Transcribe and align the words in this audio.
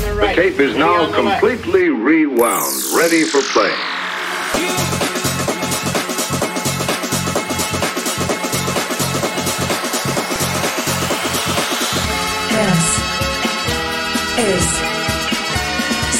The 0.00 0.32
tape 0.34 0.58
is 0.58 0.74
now 0.76 1.12
completely 1.14 1.90
rewound, 1.90 2.74
ready 2.96 3.24
for 3.24 3.42
play. 3.52 3.74
This 12.48 12.82
is 14.38 14.64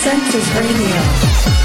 Census 0.02 0.54
Radio. 0.56 1.59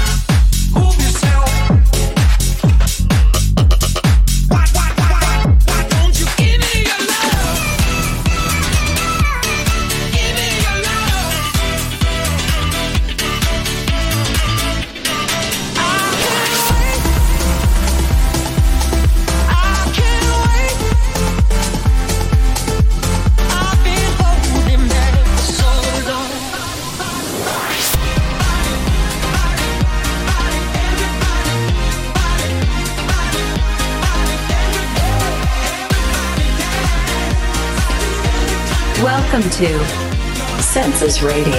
Census 41.06 41.22
Radio. 41.22 41.54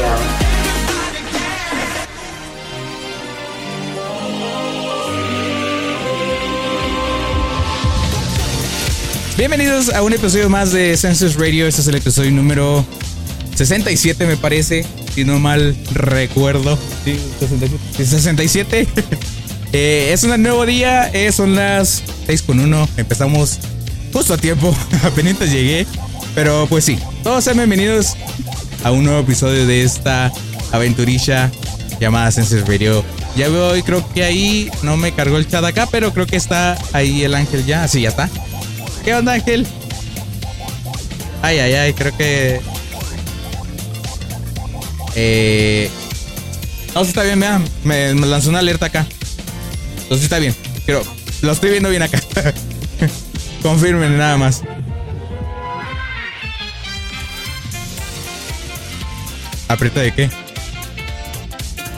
Bienvenidos 9.38 9.94
a 9.94 10.02
un 10.02 10.12
episodio 10.12 10.50
más 10.50 10.74
de 10.74 10.98
Census 10.98 11.36
Radio. 11.36 11.66
Este 11.66 11.80
es 11.80 11.88
el 11.88 11.96
episodio 11.96 12.32
número 12.32 12.86
67, 13.56 14.26
me 14.26 14.36
parece. 14.36 14.86
Si 15.16 15.24
no 15.24 15.40
mal 15.40 15.78
recuerdo. 15.94 16.78
Sí, 17.06 17.18
67. 17.96 18.88
Eh, 19.74 20.12
es 20.14 20.24
un 20.24 20.42
nuevo 20.42 20.66
día. 20.66 21.10
Eh, 21.10 21.30
son 21.34 21.54
las 21.54 22.02
6 22.28 22.42
con 22.44 22.62
1. 22.62 22.88
Empezamos 22.96 23.60
justo 24.14 24.34
a 24.34 24.38
tiempo. 24.38 24.74
Apenas 25.04 25.52
llegué. 25.52 25.86
Pero 26.34 26.68
pues 26.70 26.86
sí, 26.86 26.98
todos 27.22 27.44
sean 27.44 27.58
bienvenidos 27.58 28.16
a 28.88 28.92
un 28.92 29.04
nuevo 29.04 29.20
episodio 29.20 29.68
de 29.68 29.84
esta 29.84 30.32
aventurilla 30.72 31.52
llamada 32.00 32.32
Senses 32.32 32.66
Radio. 32.66 33.04
Ya 33.36 33.50
veo 33.50 33.76
y 33.76 33.84
creo 33.84 34.02
que 34.14 34.24
ahí 34.24 34.72
no 34.82 34.96
me 34.96 35.12
cargó 35.12 35.36
el 35.36 35.46
chat 35.46 35.62
acá, 35.66 35.90
pero 35.92 36.14
creo 36.14 36.26
que 36.26 36.38
está 36.38 36.78
ahí 36.94 37.22
el 37.24 37.36
ángel 37.36 37.66
ya. 37.66 37.86
Sí, 37.90 38.00
ya 38.00 38.10
está. 38.10 38.30
¿Qué 39.04 39.14
onda, 39.14 39.34
ángel? 39.34 39.68
Ay, 41.42 41.60
ay, 41.60 41.74
ay, 41.74 41.94
creo 41.94 42.16
que. 42.16 42.62
Eh. 45.16 45.90
No, 46.96 47.04
sí 47.04 47.10
está 47.10 47.24
bien. 47.24 47.40
Me, 47.84 48.14
me 48.14 48.26
lanzó 48.26 48.50
una 48.50 48.60
alerta 48.60 48.86
acá. 48.86 49.06
Entonces 50.04 50.24
está 50.24 50.40
bien. 50.40 50.56
Pero 50.86 51.04
lo 51.42 51.52
estoy 51.52 51.72
viendo 51.72 51.90
bien 51.90 52.04
acá. 52.04 52.22
Confirmen 53.62 54.18
nada 54.18 54.38
más. 54.38 54.64
¿Aprieta 59.68 60.02
de 60.02 60.14
qué? 60.14 60.30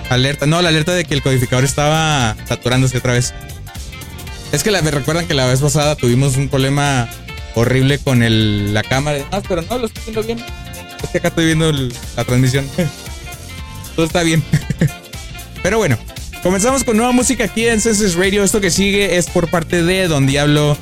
Alerta. 0.09 0.45
No, 0.45 0.61
la 0.61 0.69
alerta 0.69 0.93
de 0.93 1.05
que 1.05 1.13
el 1.13 1.21
codificador 1.21 1.63
estaba 1.63 2.35
saturándose 2.47 2.97
otra 2.97 3.13
vez. 3.13 3.33
Es 4.51 4.63
que 4.63 4.71
la, 4.71 4.81
me 4.81 4.91
recuerdan 4.91 5.27
que 5.27 5.35
la 5.35 5.45
vez 5.45 5.61
pasada 5.61 5.95
tuvimos 5.95 6.35
un 6.35 6.49
problema 6.49 7.07
horrible 7.53 7.99
con 7.99 8.23
el, 8.23 8.73
la 8.73 8.81
cámara. 8.81 9.23
Ah, 9.31 9.41
pero 9.47 9.61
no, 9.61 9.77
lo 9.77 9.85
estoy 9.85 10.03
viendo 10.05 10.23
bien. 10.23 10.39
Es 11.03 11.09
que 11.09 11.17
acá 11.19 11.27
estoy 11.27 11.45
viendo 11.45 11.71
la 11.71 12.23
transmisión. 12.23 12.67
Todo 13.95 14.05
está 14.05 14.23
bien. 14.23 14.43
pero 15.63 15.77
bueno, 15.77 15.97
comenzamos 16.41 16.83
con 16.83 16.97
nueva 16.97 17.11
música 17.11 17.43
aquí 17.43 17.67
en 17.67 17.79
Census 17.79 18.15
Radio. 18.15 18.43
Esto 18.43 18.59
que 18.59 18.71
sigue 18.71 19.17
es 19.17 19.27
por 19.27 19.49
parte 19.49 19.83
de 19.83 20.07
Don 20.07 20.25
Diablo 20.25 20.75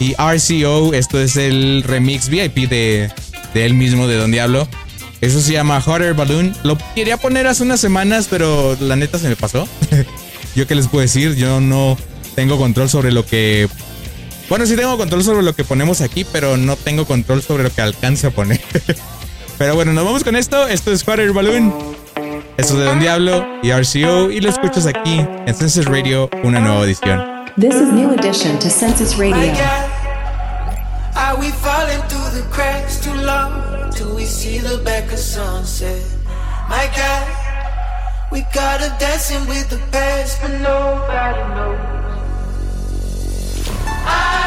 y 0.00 0.14
RCO. 0.14 0.92
Esto 0.92 1.20
es 1.20 1.36
el 1.36 1.84
remix 1.86 2.28
VIP 2.28 2.68
de, 2.68 3.12
de 3.54 3.64
él 3.64 3.74
mismo, 3.74 4.08
de 4.08 4.16
Don 4.16 4.32
Diablo. 4.32 4.66
Eso 5.22 5.40
se 5.40 5.52
llama 5.52 5.78
Hotter 5.78 6.14
Balloon. 6.14 6.52
Lo 6.64 6.76
quería 6.96 7.16
poner 7.16 7.46
hace 7.46 7.62
unas 7.62 7.80
semanas, 7.80 8.26
pero 8.28 8.76
la 8.80 8.96
neta 8.96 9.20
se 9.20 9.28
me 9.28 9.36
pasó. 9.36 9.68
Yo 10.56 10.66
qué 10.66 10.74
les 10.74 10.88
puedo 10.88 11.00
decir, 11.00 11.34
yo 11.34 11.62
no 11.62 11.96
tengo 12.34 12.58
control 12.58 12.90
sobre 12.90 13.10
lo 13.10 13.24
que... 13.24 13.68
Bueno, 14.50 14.66
sí 14.66 14.76
tengo 14.76 14.98
control 14.98 15.24
sobre 15.24 15.42
lo 15.42 15.54
que 15.54 15.64
ponemos 15.64 16.02
aquí, 16.02 16.26
pero 16.30 16.58
no 16.58 16.76
tengo 16.76 17.06
control 17.06 17.40
sobre 17.40 17.62
lo 17.62 17.70
que 17.70 17.80
alcance 17.80 18.26
a 18.26 18.30
poner. 18.30 18.60
pero 19.58 19.74
bueno, 19.74 19.94
nos 19.94 20.04
vamos 20.04 20.24
con 20.24 20.36
esto. 20.36 20.68
Esto 20.68 20.92
es 20.92 21.08
Hotter 21.08 21.32
Balloon. 21.32 21.72
Esto 22.58 22.74
es 22.74 22.78
de 22.80 22.84
Don 22.84 23.00
Diablo 23.00 23.46
y 23.62 23.70
RCO 23.70 24.30
y 24.30 24.40
lo 24.40 24.50
escuchas 24.50 24.84
aquí 24.84 25.24
en 25.46 25.54
Census 25.54 25.86
Radio, 25.86 26.28
una 26.42 26.60
nueva 26.60 26.84
edición. 26.84 27.22
This 27.56 27.76
is 27.76 27.92
new 27.92 28.10
addition 28.10 28.58
to 28.58 28.68
Census 28.68 29.16
Radio. 29.16 29.54
Are 31.14 31.38
we 31.38 31.50
falling 31.50 32.00
through 32.08 32.40
the 32.40 32.46
cracks 32.50 33.02
too 33.04 33.14
long 33.14 33.92
till 33.92 34.14
we 34.16 34.24
see 34.24 34.58
the 34.58 34.78
back 34.78 35.12
of 35.12 35.18
sunset? 35.18 36.02
My 36.68 36.90
God, 36.96 38.30
we 38.32 38.42
got 38.54 38.80
her 38.80 38.96
dancing 38.98 39.46
with 39.46 39.68
the 39.68 39.78
past, 39.92 40.40
but 40.40 40.52
nobody 40.52 41.42
knows. 41.54 41.92
I 44.04 44.41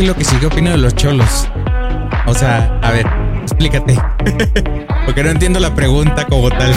Ángelo 0.00 0.16
que 0.16 0.24
sí 0.24 0.34
qué 0.40 0.46
opina 0.46 0.70
de 0.70 0.78
los 0.78 0.94
cholos. 0.94 1.46
O 2.26 2.32
sea, 2.32 2.80
a 2.82 2.90
ver, 2.90 3.06
explícate. 3.42 4.00
Porque 5.04 5.22
no 5.22 5.28
entiendo 5.28 5.60
la 5.60 5.74
pregunta 5.74 6.24
como 6.26 6.48
tal. 6.48 6.72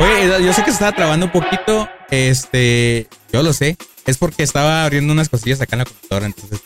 Oye, 0.00 0.44
yo 0.46 0.52
sé 0.52 0.60
que 0.62 0.70
se 0.70 0.74
estaba 0.74 0.92
trabando 0.92 1.26
un 1.26 1.32
poquito. 1.32 1.88
Este, 2.08 3.08
yo 3.32 3.42
lo 3.42 3.52
sé. 3.52 3.76
Es 4.06 4.16
porque 4.16 4.44
estaba 4.44 4.84
abriendo 4.84 5.12
unas 5.12 5.28
cosillas 5.28 5.60
acá 5.60 5.74
en 5.74 5.78
la 5.80 5.84
computadora. 5.86 6.26
Entonces, 6.26 6.60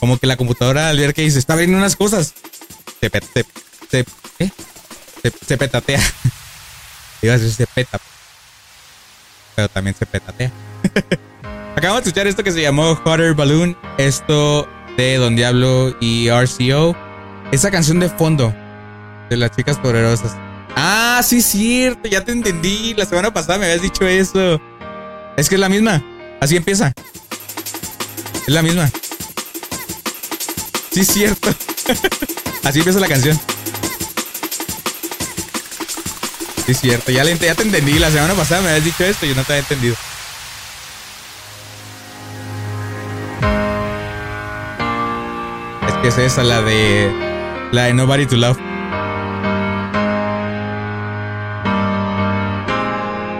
como 0.00 0.16
que 0.16 0.26
la 0.26 0.38
computadora 0.38 0.88
al 0.88 0.96
ver 0.96 1.12
que 1.12 1.20
dice, 1.20 1.38
está 1.38 1.52
abriendo 1.52 1.76
unas 1.76 1.94
cosas, 1.94 2.32
se, 3.02 3.10
pe- 3.10 3.20
se, 3.20 3.44
se- 3.90 4.06
¿qué? 4.38 4.50
Se, 5.22 5.32
se 5.46 5.58
petatea. 5.58 6.00
Iba 7.20 7.34
a 7.34 7.36
decir 7.38 7.52
se 7.52 7.66
peta. 7.66 8.00
Pero 9.54 9.68
también 9.68 9.94
se 9.98 10.06
petatea. 10.06 10.50
Acabamos 11.78 12.02
de 12.02 12.08
escuchar 12.08 12.26
esto 12.26 12.42
que 12.42 12.50
se 12.50 12.60
llamó 12.60 12.96
Hot 12.96 13.20
Air 13.20 13.34
Balloon. 13.34 13.76
Esto 13.98 14.68
de 14.96 15.16
Don 15.16 15.36
Diablo 15.36 15.96
y 16.00 16.28
RCO. 16.28 16.96
Esa 17.52 17.70
canción 17.70 18.00
de 18.00 18.08
fondo 18.08 18.52
de 19.30 19.36
las 19.36 19.52
chicas 19.52 19.78
poderosas. 19.78 20.32
Ah, 20.74 21.20
sí, 21.22 21.40
cierto. 21.40 22.08
Ya 22.08 22.24
te 22.24 22.32
entendí. 22.32 22.94
La 22.94 23.06
semana 23.06 23.32
pasada 23.32 23.60
me 23.60 23.66
habías 23.66 23.80
dicho 23.80 24.04
eso. 24.08 24.60
Es 25.36 25.48
que 25.48 25.54
es 25.54 25.60
la 25.60 25.68
misma. 25.68 26.02
Así 26.40 26.56
empieza. 26.56 26.92
Es 28.44 28.52
la 28.52 28.62
misma. 28.62 28.90
Sí, 30.90 31.04
cierto. 31.04 31.48
Así 32.64 32.80
empieza 32.80 32.98
la 32.98 33.06
canción. 33.06 33.38
Sí, 36.66 36.74
cierto. 36.74 37.12
Ya 37.12 37.22
te 37.22 37.62
entendí. 37.62 38.00
La 38.00 38.10
semana 38.10 38.34
pasada 38.34 38.62
me 38.62 38.70
habías 38.70 38.84
dicho 38.84 39.04
esto 39.04 39.26
y 39.26 39.28
yo 39.28 39.36
no 39.36 39.44
te 39.44 39.52
había 39.52 39.62
entendido. 39.62 39.94
Que 46.02 46.08
es 46.08 46.18
esa, 46.18 46.42
la 46.42 46.62
de. 46.62 47.12
La 47.72 47.84
de 47.84 47.94
Nobody 47.94 48.26
to 48.26 48.36
Love. 48.36 48.58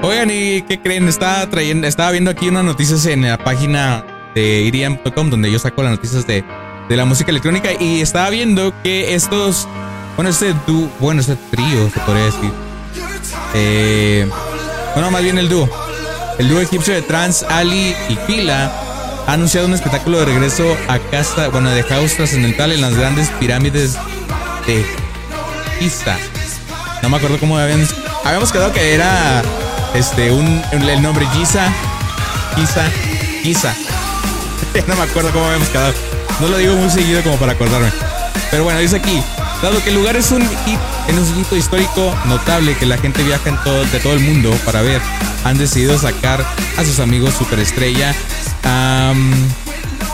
Oigan, 0.02 0.30
¿y 0.30 0.62
qué 0.62 0.80
creen? 0.82 1.08
Estaba 1.08 1.48
trayendo, 1.48 1.86
estaba 1.86 2.10
viendo 2.10 2.30
aquí 2.30 2.48
unas 2.48 2.64
noticias 2.64 3.04
en 3.06 3.22
la 3.22 3.38
página 3.38 4.04
de 4.34 4.62
iriam.com 4.62 5.30
donde 5.30 5.50
yo 5.50 5.58
saco 5.58 5.82
las 5.82 5.92
noticias 5.92 6.26
de, 6.26 6.44
de 6.88 6.96
la 6.96 7.04
música 7.04 7.30
electrónica 7.30 7.70
y 7.78 8.00
estaba 8.00 8.30
viendo 8.30 8.72
que 8.82 9.14
estos, 9.14 9.66
bueno, 10.16 10.30
este 10.30 10.54
dúo, 10.66 10.88
bueno, 11.00 11.20
este 11.20 11.36
trío 11.50 11.90
se 11.90 12.00
podría 12.00 12.24
decir. 12.24 12.50
Eh, 13.54 14.28
bueno, 14.94 15.10
más 15.10 15.22
bien 15.22 15.38
el 15.38 15.48
dúo. 15.48 15.68
El 16.38 16.48
dúo 16.48 16.60
egipcio 16.60 16.94
de 16.94 17.02
trans 17.02 17.42
Ali 17.42 17.94
y 18.08 18.16
Fila 18.26 18.87
ha 19.28 19.34
anunciado 19.34 19.66
un 19.66 19.74
espectáculo 19.74 20.20
de 20.20 20.24
regreso 20.24 20.74
a 20.88 20.98
casa, 20.98 21.48
bueno, 21.48 21.68
de 21.70 21.82
house 21.82 22.14
trascendental 22.14 22.72
en 22.72 22.80
las 22.80 22.96
grandes 22.96 23.28
pirámides 23.38 23.98
de 24.66 24.86
Giza. 25.78 26.16
No 27.02 27.10
me 27.10 27.18
acuerdo 27.18 27.38
cómo 27.38 27.58
habíamos, 27.58 27.94
habíamos 28.24 28.50
quedado 28.50 28.72
que 28.72 28.94
era 28.94 29.42
este 29.94 30.32
un 30.32 30.62
el 30.72 31.02
nombre 31.02 31.26
Giza, 31.34 31.70
Giza, 32.56 32.90
Giza. 33.42 33.74
no 34.86 34.96
me 34.96 35.02
acuerdo 35.02 35.30
cómo 35.30 35.44
habíamos 35.44 35.68
quedado. 35.68 35.92
No 36.40 36.48
lo 36.48 36.56
digo 36.56 36.74
muy 36.76 36.88
seguido 36.88 37.22
como 37.22 37.36
para 37.36 37.52
acordarme. 37.52 37.92
Pero 38.50 38.64
bueno, 38.64 38.80
dice 38.80 38.96
aquí, 38.96 39.22
dado 39.62 39.82
que 39.82 39.90
el 39.90 39.96
lugar 39.96 40.16
es 40.16 40.30
un 40.30 40.42
hit, 40.42 40.78
en 41.08 41.18
un 41.18 41.40
hito 41.40 41.56
histórico 41.56 42.14
notable 42.26 42.76
que 42.76 42.86
la 42.86 42.96
gente 42.98 43.22
viaja 43.22 43.50
de 43.50 44.00
todo 44.00 44.12
el 44.14 44.20
mundo 44.20 44.50
para 44.64 44.82
ver, 44.82 45.00
han 45.44 45.58
decidido 45.58 45.98
sacar 45.98 46.44
a 46.76 46.84
sus 46.84 46.98
amigos 47.00 47.34
superestrella. 47.34 48.14
am, 48.64 49.32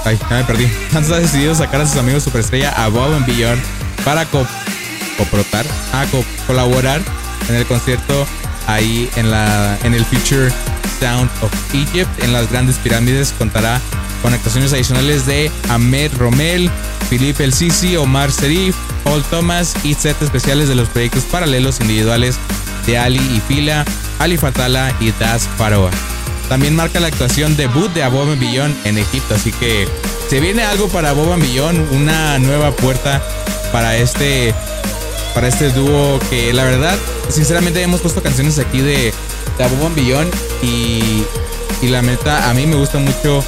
ay, 0.05 0.19
me 0.31 0.45
perdí. 0.45 0.69
Han 0.95 1.07
decidido 1.09 1.55
sacar 1.55 1.81
a 1.81 1.87
sus 1.87 1.97
amigos 1.97 2.23
superestrella 2.25 2.71
a 2.71 2.89
Bob 2.89 3.13
and 3.15 3.27
Beyond 3.27 3.61
para 4.05 4.25
co- 4.27 4.47
coprotar, 5.19 5.65
a 5.93 6.05
co- 6.07 6.25
colaborar 6.47 7.01
en 7.49 7.55
el 7.57 7.67
concierto 7.67 8.27
ahí 8.67 9.11
en 9.17 9.31
la 9.31 9.77
en 9.83 9.93
el 9.95 10.05
Future 10.07 10.51
Sound 11.01 11.31
of 11.43 11.53
Egypt 11.75 12.23
en 12.23 12.33
las 12.33 12.51
grandes 12.51 12.77
pirámides 12.77 13.35
contará 13.37 13.81
con 14.25 14.33
actuaciones 14.33 14.73
adicionales 14.73 15.27
de 15.27 15.51
Ahmed 15.69 16.11
Romel, 16.17 16.71
Philippe 17.11 17.45
El 17.45 17.53
Sisi, 17.53 17.95
Omar 17.95 18.33
Serif, 18.33 18.75
Paul 19.05 19.23
Thomas 19.25 19.75
y 19.85 19.93
sets 19.93 20.23
especiales 20.23 20.67
de 20.67 20.75
los 20.75 20.89
proyectos 20.89 21.25
paralelos 21.25 21.79
individuales 21.81 22.37
de 22.87 22.97
Ali 22.97 23.19
y 23.19 23.43
Fila, 23.47 23.85
Ali 24.19 24.39
Fatala 24.39 24.97
y 24.99 25.13
Das 25.21 25.47
Faroa. 25.59 25.91
También 26.49 26.75
marca 26.75 27.01
la 27.01 27.09
actuación 27.09 27.55
debut 27.59 27.93
de 27.93 28.03
Abob 28.03 28.31
and 28.31 28.41
Beyond 28.41 28.87
en 28.87 28.97
Egipto, 28.97 29.35
así 29.35 29.53
que 29.53 29.87
se 30.31 30.41
viene 30.41 30.63
algo 30.63 30.89
para 30.89 31.11
Abob 31.11 31.35
and 31.35 31.43
Beyond, 31.43 31.93
una 31.93 32.39
nueva 32.39 32.71
puerta 32.71 33.23
para 33.73 33.99
este 33.99 34.55
para 35.35 35.49
este 35.49 35.69
dúo 35.69 36.19
que 36.31 36.55
la 36.55 36.65
verdad, 36.65 36.97
sinceramente 37.29 37.83
hemos 37.83 38.01
puesto 38.01 38.23
canciones 38.23 38.59
aquí 38.59 38.81
de, 38.81 39.13
de 39.59 39.65
Abob 39.65 39.85
and 39.85 39.97
Beyond 39.97 40.35
y, 40.63 41.25
y 41.83 41.89
la 41.89 42.01
neta 42.01 42.49
a 42.49 42.55
mí 42.55 42.67
me 42.67 42.77
gusta 42.77 42.99
mucho 42.99 43.45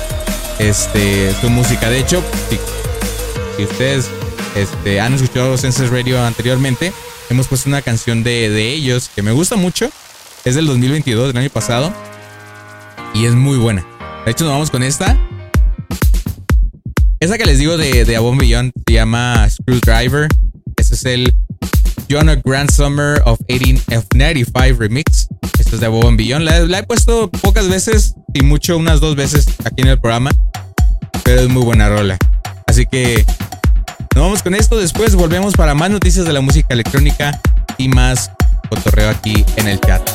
este 0.59 1.33
su 1.41 1.51
música. 1.51 1.91
De 1.91 1.99
hecho, 1.99 2.23
si, 2.49 3.63
ustedes 3.63 4.09
este, 4.55 5.01
han 5.01 5.15
escuchado 5.15 5.57
Senses 5.57 5.91
Radio 5.91 6.23
anteriormente, 6.25 6.93
hemos 7.31 7.49
puesto 7.49 7.69
una 7.69 7.83
canción 7.83 8.23
de, 8.23 8.49
de 8.51 8.73
ellos 8.73 9.11
que 9.15 9.23
me 9.23 9.33
gusta 9.33 9.57
mucho. 9.57 9.91
Es 10.45 10.55
del 10.55 10.67
2022, 10.67 11.29
del 11.29 11.37
año 11.37 11.51
pasado. 11.51 11.93
Y 13.15 13.27
es 13.27 13.35
muy 13.35 13.59
buena. 13.59 13.87
De 14.25 14.31
hecho, 14.31 14.45
nos 14.45 14.53
vamos 14.53 14.71
con 14.71 14.83
esta. 14.83 15.19
Esa 17.19 17.39
que 17.39 17.47
les 17.47 17.59
digo 17.59 17.77
de, 17.77 18.05
de 18.05 18.17
Above 18.17 18.33
and 18.33 18.41
Beyond 18.41 18.73
se 18.87 18.93
llama 18.93 19.49
Screwdriver. 19.49 20.29
Ese 20.77 20.95
es 20.95 21.05
el 21.07 21.35
Jonah 22.11 22.37
Grand 22.45 22.71
Summer 22.71 23.23
of 23.25 23.41
18 23.49 23.97
of 23.97 24.05
95 24.15 24.79
remix. 24.79 25.29
Esto 25.59 25.77
es 25.77 25.81
de 25.81 25.87
Above 25.87 26.17
Beyond. 26.17 26.45
La, 26.45 26.61
la 26.61 26.79
he 26.81 26.83
puesto 26.83 27.31
pocas 27.31 27.69
veces 27.69 28.15
y 28.35 28.43
mucho, 28.43 28.77
unas 28.77 29.01
dos 29.01 29.17
veces 29.17 29.47
aquí 29.65 29.83
en 29.83 29.89
el 29.89 30.01
programa. 30.01 30.31
Pero 31.27 31.41
es 31.41 31.49
muy 31.49 31.65
buena 31.65 31.89
rola. 31.89 32.17
Así 32.69 32.87
que 32.87 33.25
nos 34.15 34.25
vamos 34.25 34.45
con 34.45 34.55
esto. 34.55 34.79
Después 34.79 35.17
volvemos 35.17 35.55
para 35.55 35.75
más 35.75 35.91
noticias 35.91 36.25
de 36.25 36.33
la 36.33 36.41
música 36.41 36.73
electrónica 36.73 37.41
y 37.79 37.89
más 37.89 38.31
cotorreo 38.71 39.11
aquí 39.11 39.45
en 39.57 39.67
el 39.67 39.81
chat. 39.81 40.09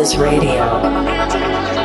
Census 0.00 0.18
Radio. 0.18 1.79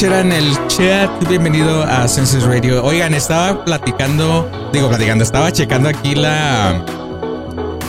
Shera 0.00 0.20
en 0.20 0.32
el 0.32 0.56
chat. 0.68 1.10
Bienvenido 1.28 1.82
a 1.82 2.08
Senses 2.08 2.44
Radio. 2.44 2.82
Oigan, 2.82 3.12
estaba 3.12 3.66
platicando, 3.66 4.50
digo 4.72 4.88
platicando, 4.88 5.22
estaba 5.22 5.52
checando 5.52 5.90
aquí 5.90 6.14
la. 6.14 6.82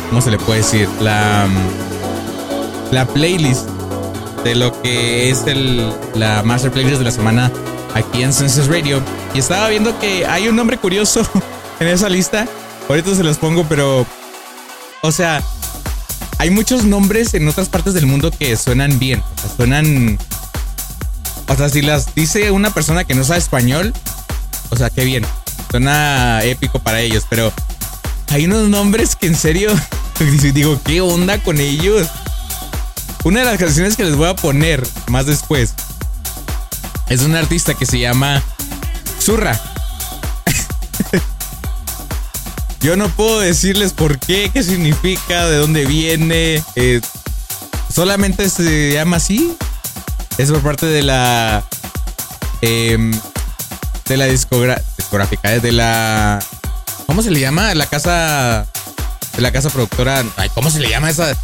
¿Cómo 0.10 0.20
se 0.20 0.30
le 0.30 0.38
puede 0.38 0.60
decir? 0.60 0.89
La. 1.00 1.48
La 2.91 3.06
playlist 3.06 3.70
de 4.44 4.56
lo 4.56 4.82
que 4.82 5.30
es 5.30 5.48
el, 5.48 5.89
la 6.13 6.44
Master 6.44 6.70
Playlist 6.70 6.98
de 6.98 7.06
la 7.06 7.12
semana 7.12 7.50
aquí 7.94 8.24
en 8.24 8.34
Senses 8.34 8.68
Radio. 8.68 9.01
Y 9.34 9.39
estaba 9.39 9.70
viendo 9.70 9.98
que 9.98 10.25
hay 10.25 10.50
un 10.50 10.58
nombre 10.58 10.77
curioso 10.77 11.22
en 11.80 11.88
esa 11.88 12.10
lista. 12.10 12.46
Ahorita 12.89 13.15
se 13.15 13.24
los 13.24 13.38
pongo, 13.38 13.63
pero. 13.70 14.06
O 15.01 15.13
sea, 15.13 15.41
hay 16.39 16.50
muchos 16.50 16.84
nombres 16.84 17.34
en 17.36 17.48
otras 17.48 17.70
partes 17.70 17.94
del 17.94 18.06
mundo 18.06 18.32
que 18.32 18.58
suenan 18.58 19.00
bien. 19.00 19.24
Suenan. 19.56 20.18
O 21.48 21.55
sea, 21.55 21.69
si 21.69 21.81
las 21.81 22.13
dice 22.15 22.51
una 22.51 22.74
persona 22.74 23.03
que 23.03 23.13
no 23.13 23.24
sabe 23.24 23.39
español, 23.39 23.93
o 24.69 24.75
sea, 24.75 24.89
qué 24.89 25.03
bien. 25.03 25.25
Suena 25.69 26.43
épico 26.43 26.79
para 26.79 27.01
ellos, 27.01 27.25
pero 27.29 27.51
hay 28.29 28.45
unos 28.45 28.69
nombres 28.69 29.15
que 29.15 29.27
en 29.27 29.36
serio 29.36 29.71
digo, 30.53 30.79
¿qué 30.86 31.01
onda 31.01 31.38
con 31.43 31.60
ellos? 31.60 32.07
Una 33.24 33.41
de 33.41 33.45
las 33.45 33.60
canciones 33.60 33.95
que 33.95 34.03
les 34.03 34.15
voy 34.15 34.29
a 34.29 34.36
poner 34.36 34.86
más 35.07 35.25
después 35.25 35.74
es 37.07 37.21
un 37.21 37.36
artista 37.36 37.74
que 37.74 37.86
se 37.86 38.00
llama 38.00 38.41
Zurra. 39.19 39.60
Yo 42.81 42.95
no 42.95 43.10
puedo 43.10 43.41
decirles 43.41 43.93
por 43.93 44.17
qué, 44.17 44.50
qué 44.51 44.63
significa, 44.63 45.45
de 45.48 45.57
dónde 45.57 45.86
viene. 45.86 46.63
eh, 46.75 47.01
solamente 47.93 48.50
se 48.50 48.93
llama 48.93 49.17
así. 49.17 49.55
Es 50.38 50.51
por 50.51 50.61
parte 50.61 50.85
de 50.85 51.03
la. 51.03 51.63
em, 52.61 53.11
de 54.07 54.17
la 54.17 54.25
discográfica, 54.25 55.53
eh, 55.53 55.59
de 55.59 55.71
la. 55.71 56.39
¿Cómo 57.05 57.21
se 57.21 57.31
le 57.31 57.39
llama? 57.39 57.73
La 57.75 57.85
casa. 57.85 58.65
De 59.35 59.41
la 59.41 59.51
casa 59.51 59.69
productora. 59.69 60.23
Ay, 60.38 60.50
¿cómo 60.53 60.69
se 60.69 60.79
le 60.79 60.89
llama 60.89 61.09
esa? 61.09 61.35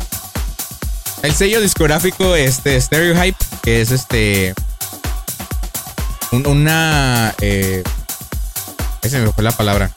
El 1.23 1.33
sello 1.33 1.61
discográfico, 1.61 2.35
este, 2.35 2.79
Stereohype, 2.79 3.37
que 3.61 3.81
es 3.81 3.91
este. 3.91 4.53
un- 6.31 6.47
una. 6.47 7.33
Eh, 7.41 7.83
me 9.03 9.31
fue 9.31 9.43
la 9.43 9.51
palabra. 9.51 9.89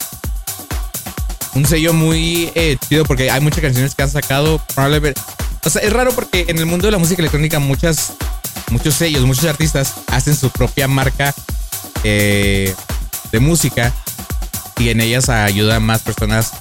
Un 1.53 1.65
sello 1.65 1.93
muy 1.93 2.49
eh, 2.55 2.77
chido 2.87 3.03
porque 3.03 3.29
hay 3.29 3.41
muchas 3.41 3.59
canciones 3.61 3.93
que 3.93 4.03
han 4.03 4.09
sacado. 4.09 4.61
Probablemente. 4.73 5.19
O 5.63 5.69
sea, 5.69 5.81
es 5.81 5.93
raro 5.93 6.11
porque 6.13 6.45
en 6.47 6.57
el 6.57 6.65
mundo 6.65 6.87
de 6.87 6.91
la 6.91 6.97
música 6.97 7.21
electrónica 7.21 7.59
muchas, 7.59 8.13
muchos 8.71 8.95
sellos, 8.95 9.23
muchos 9.25 9.45
artistas 9.45 9.93
hacen 10.07 10.35
su 10.35 10.49
propia 10.49 10.87
marca 10.87 11.33
eh, 12.03 12.73
de 13.31 13.39
música 13.39 13.93
y 14.79 14.89
en 14.89 15.01
ellas 15.01 15.29
ayuda 15.29 15.75
a 15.75 15.79
más 15.79 16.01
personas 16.01 16.53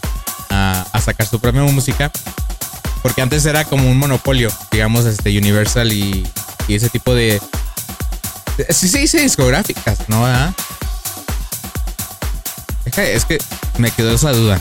a, 0.51 0.85
sacar 1.03 1.27
su 1.27 1.41
propia 1.41 1.63
música. 1.63 2.11
Porque 3.03 3.23
antes 3.23 3.47
era 3.47 3.65
como 3.65 3.91
un 3.91 3.97
monopolio, 3.97 4.51
digamos, 4.71 5.07
este 5.07 5.37
Universal 5.39 5.91
y, 5.93 6.29
ese 6.69 6.91
tipo 6.91 7.15
de. 7.15 7.41
Sí 8.69 8.89
se 8.89 8.99
dice 8.99 9.21
discográficas, 9.21 10.09
¿no? 10.09 10.25
Que, 12.93 13.15
es 13.15 13.25
que 13.25 13.39
me 13.79 13.91
quedó 13.91 14.15
esa 14.15 14.33
duda. 14.33 14.61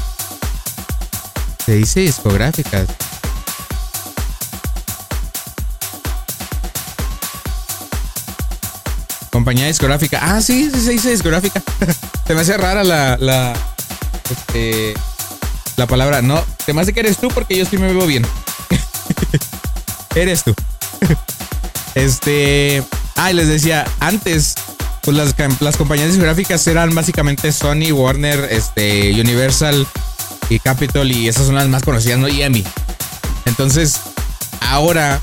Se 1.66 1.76
dice 1.76 2.00
discográficas. 2.00 2.88
Compañía 9.32 9.68
discográfica. 9.68 10.20
Ah, 10.22 10.42
sí, 10.42 10.70
sí 10.74 10.82
se 10.82 10.92
dice 10.92 11.12
discográfica. 11.12 11.62
se 12.28 12.34
me 12.34 12.42
hace 12.42 12.58
rara 12.58 12.84
la. 12.84 13.18
la 13.18 13.54
este, 14.30 14.94
la 15.78 15.88
palabra. 15.88 16.22
No, 16.22 16.44
te 16.66 16.74
me 16.74 16.82
hace 16.82 16.94
que 16.94 17.00
eres 17.02 17.18
tú 17.18 17.30
porque 17.30 17.58
yo 17.58 17.66
sí 17.66 17.78
me 17.78 17.94
veo 17.94 18.06
bien. 18.06 18.26
eres 20.16 20.44
tú. 20.44 20.54
este. 21.96 22.84
Ah, 23.16 23.32
y 23.32 23.34
les 23.34 23.48
decía, 23.48 23.86
antes, 24.00 24.56
pues 25.02 25.16
las, 25.18 25.36
las 25.60 25.78
compañías 25.78 26.10
discográficas 26.10 26.66
eran 26.68 26.94
básicamente 26.96 27.52
Sony, 27.52 27.92
Warner, 27.92 28.48
este, 28.52 29.12
Universal 29.20 29.86
y 30.50 30.60
Capitol, 30.60 31.12
y 31.12 31.28
esas 31.28 31.46
son 31.46 31.56
las 31.56 31.68
más 31.68 31.84
conocidas, 31.84 32.18
¿no? 32.18 32.28
Y 32.28 32.42
EMI. 32.42 32.64
Entonces, 33.46 34.00
ahora, 34.62 35.20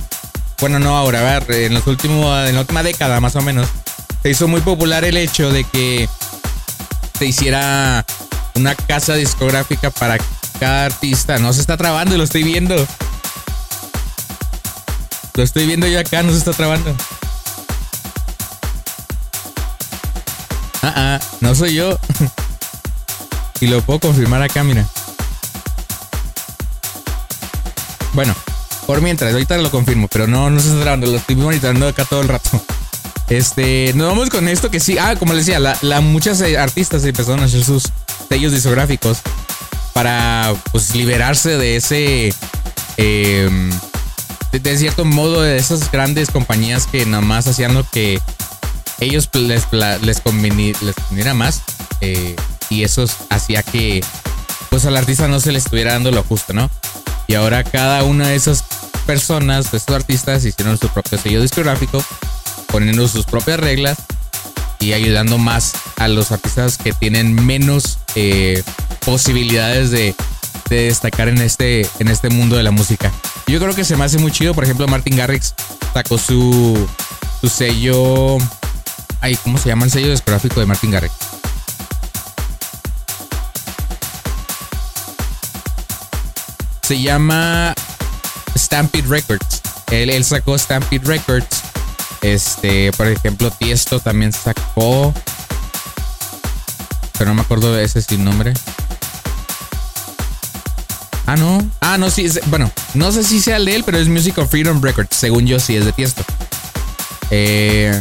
bueno, 0.61 0.79
no 0.79 0.97
ahora, 0.97 1.21
a 1.21 1.41
ver, 1.41 1.51
en 1.65 1.75
los 1.75 1.87
últimos, 1.87 2.49
en 2.49 2.55
la 2.55 2.61
última 2.61 2.83
década 2.83 3.21
más 3.21 3.35
o 3.37 3.41
menos, 3.41 3.69
se 4.27 4.31
hizo 4.31 4.49
muy 4.49 4.61
popular 4.61 5.05
el 5.05 5.17
hecho 5.17 5.53
de 5.53 5.63
que 5.63 6.09
se 7.17 7.27
hiciera 7.27 8.05
una 8.57 8.75
casa 8.75 9.15
discográfica 9.15 9.93
para 9.93 10.19
cada 10.59 10.87
artista. 10.87 11.39
No 11.39 11.53
se 11.53 11.61
está 11.61 11.77
trabando, 11.77 12.19
lo 12.19 12.25
estoy 12.25 12.43
viendo. 12.43 12.75
Lo 15.35 15.43
estoy 15.45 15.69
viendo 15.69 15.87
yo 15.87 16.01
acá, 16.01 16.25
no 16.25 16.33
se 16.33 16.39
está 16.39 16.53
trabando. 16.53 16.93
Ah, 20.83 20.93
ah, 20.97 21.21
no 21.41 21.55
soy 21.55 21.75
yo. 21.75 21.97
y 23.61 23.69
lo 23.69 23.81
puedo 23.83 24.01
confirmar 24.01 24.43
acá, 24.43 24.65
mira. 24.65 24.85
Bueno, 28.13 28.35
por 28.89 29.01
mientras, 29.03 29.33
ahorita 29.33 29.57
lo 29.59 29.71
confirmo, 29.71 30.09
pero 30.09 30.27
no, 30.27 30.51
no 30.51 30.59
se 30.59 30.67
está 30.67 30.81
grabando, 30.81 31.07
lo 31.07 31.19
estoy 31.19 31.37
monitoreando 31.37 31.87
acá 31.87 32.05
todo 32.05 32.23
el 32.23 32.29
rato. 32.29 32.61
Este, 33.29 33.93
nos 33.95 34.09
vamos 34.09 34.31
con 34.31 34.49
esto 34.49 34.71
que 34.71 34.79
sí, 34.81 34.99
ah, 34.99 35.17
como 35.19 35.33
les 35.33 35.47
decía, 35.47 35.59
la, 35.59 36.01
muchas 36.01 36.41
eh, 36.41 36.59
artistas 36.59 37.05
empezaron 37.05 37.41
a 37.41 37.47
hacer 37.47 37.65
sus 37.65 37.85
sellos 38.29 38.53
discográficos 38.53 39.19
para, 39.93 40.55
pues, 40.73 40.95
liberarse 40.95 41.57
de 41.59 41.77
ese, 41.77 42.33
eh, 42.97 43.71
de, 44.53 44.79
cierto 44.79 45.05
modo, 45.05 45.43
de 45.43 45.57
esas 45.57 45.91
grandes 45.91 46.31
compañías 46.31 46.87
que 46.87 47.05
nada 47.05 47.23
más 47.23 47.47
hacían 47.49 47.75
lo 47.75 47.85
que 47.91 48.21
ellos 49.01 49.29
les, 49.33 49.65
les, 49.73 50.25
conveni- 50.25 50.77
les 50.81 51.35
más 51.35 51.63
eh, 52.01 52.37
y 52.71 52.85
eso 52.85 53.05
hacía 53.31 53.63
que 53.63 54.03
pues 54.71 54.85
al 54.87 54.97
artista 54.97 55.29
no 55.29 55.41
se 55.41 55.53
le 55.53 55.59
estuviera 55.59 55.93
dando 55.93 56.11
lo 56.11 56.23
justo, 56.23 56.53
¿no? 56.53 56.71
Y 57.27 57.35
ahora 57.35 57.65
cada 57.65 58.03
una 58.05 58.29
de 58.29 58.35
esas 58.37 58.65
personas, 59.07 59.73
estos 59.73 59.95
artistas, 59.95 60.45
hicieron 60.45 60.77
su 60.77 60.89
propio 60.89 61.17
sello 61.17 61.41
discográfico, 61.41 62.05
poniendo 62.67 63.09
sus 63.09 63.25
propias 63.25 63.61
reglas 63.61 63.97
y 64.81 64.93
ayudando 64.93 65.39
más 65.39 65.73
a 65.97 66.09
los 66.09 66.33
artistas 66.33 66.77
que 66.77 66.93
tienen 66.93 67.47
menos 67.47 67.99
eh, 68.17 68.63
posibilidades 69.05 69.91
de, 69.91 70.15
de 70.69 70.83
destacar 70.83 71.29
en 71.29 71.39
este, 71.39 71.89
en 71.99 72.09
este 72.09 72.29
mundo 72.29 72.57
de 72.57 72.63
la 72.63 72.73
música. 72.73 73.11
Yo 73.47 73.61
creo 73.61 73.75
que 73.75 73.85
se 73.85 73.97
me 73.97 74.05
hace 74.05 74.19
muy 74.19 74.33
chido, 74.33 74.53
por 74.53 74.65
ejemplo, 74.65 74.87
Martin 74.89 75.17
Garrix 75.17 75.55
sacó 75.95 76.19
su, 76.19 76.87
su 77.41 77.49
sello... 77.49 78.37
Ay, 79.21 79.37
¿cómo 79.43 79.57
se 79.57 79.69
llama 79.69 79.87
el 79.87 79.91
sello 79.91 80.11
discográfico 80.11 80.61
de 80.61 80.67
Martin 80.67 80.91
Garrix? 80.91 81.15
Se 86.83 87.01
llama 87.01 87.75
Stampede 88.57 89.07
Records. 89.09 89.61
Él, 89.91 90.11
él 90.11 90.25
sacó 90.25 90.57
Stampede 90.59 91.05
Records. 91.07 91.47
Este, 92.23 92.91
por 92.93 93.07
ejemplo, 93.09 93.51
Tiesto 93.51 94.01
también 94.01 94.33
sacó. 94.33 95.13
Pero 97.19 97.31
no 97.31 97.35
me 97.35 97.43
acuerdo 97.43 97.73
de 97.75 97.85
ese 97.85 98.03
sin 98.03 98.25
nombre. 98.25 98.53
Ah, 101.27 101.37
no. 101.37 101.59
Ah, 101.81 101.99
no, 101.99 102.11
sí. 102.11 102.25
es- 102.27 102.41
bueno, 102.47 102.71
no 102.95 103.11
sé 103.13 103.25
si 103.25 103.41
sea 103.41 103.57
el 103.57 103.65
de 103.65 103.75
él, 103.77 103.83
pero 103.85 103.99
es 103.99 104.09
Music 104.09 104.39
of 104.39 104.51
Freedom 104.51 104.81
Records. 104.81 105.17
Según 105.17 105.47
yo, 105.47 105.59
sí 105.59 105.77
es 105.77 105.85
de 105.85 105.93
Tiesto. 105.93 106.23
Eh, 107.31 108.01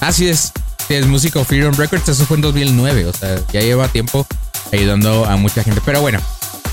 así 0.00 0.28
es. 0.28 0.52
Sí, 0.88 0.94
es 0.94 1.06
Music 1.06 1.36
of 1.36 1.46
Freedom 1.46 1.74
Records. 1.74 2.08
Eso 2.08 2.24
fue 2.26 2.36
en 2.36 2.40
2009. 2.42 3.06
O 3.06 3.12
sea, 3.12 3.36
ya 3.52 3.60
lleva 3.60 3.88
tiempo 3.88 4.26
ayudando 4.72 5.26
a 5.26 5.36
mucha 5.36 5.62
gente. 5.62 5.80
Pero 5.84 6.00
bueno, 6.00 6.20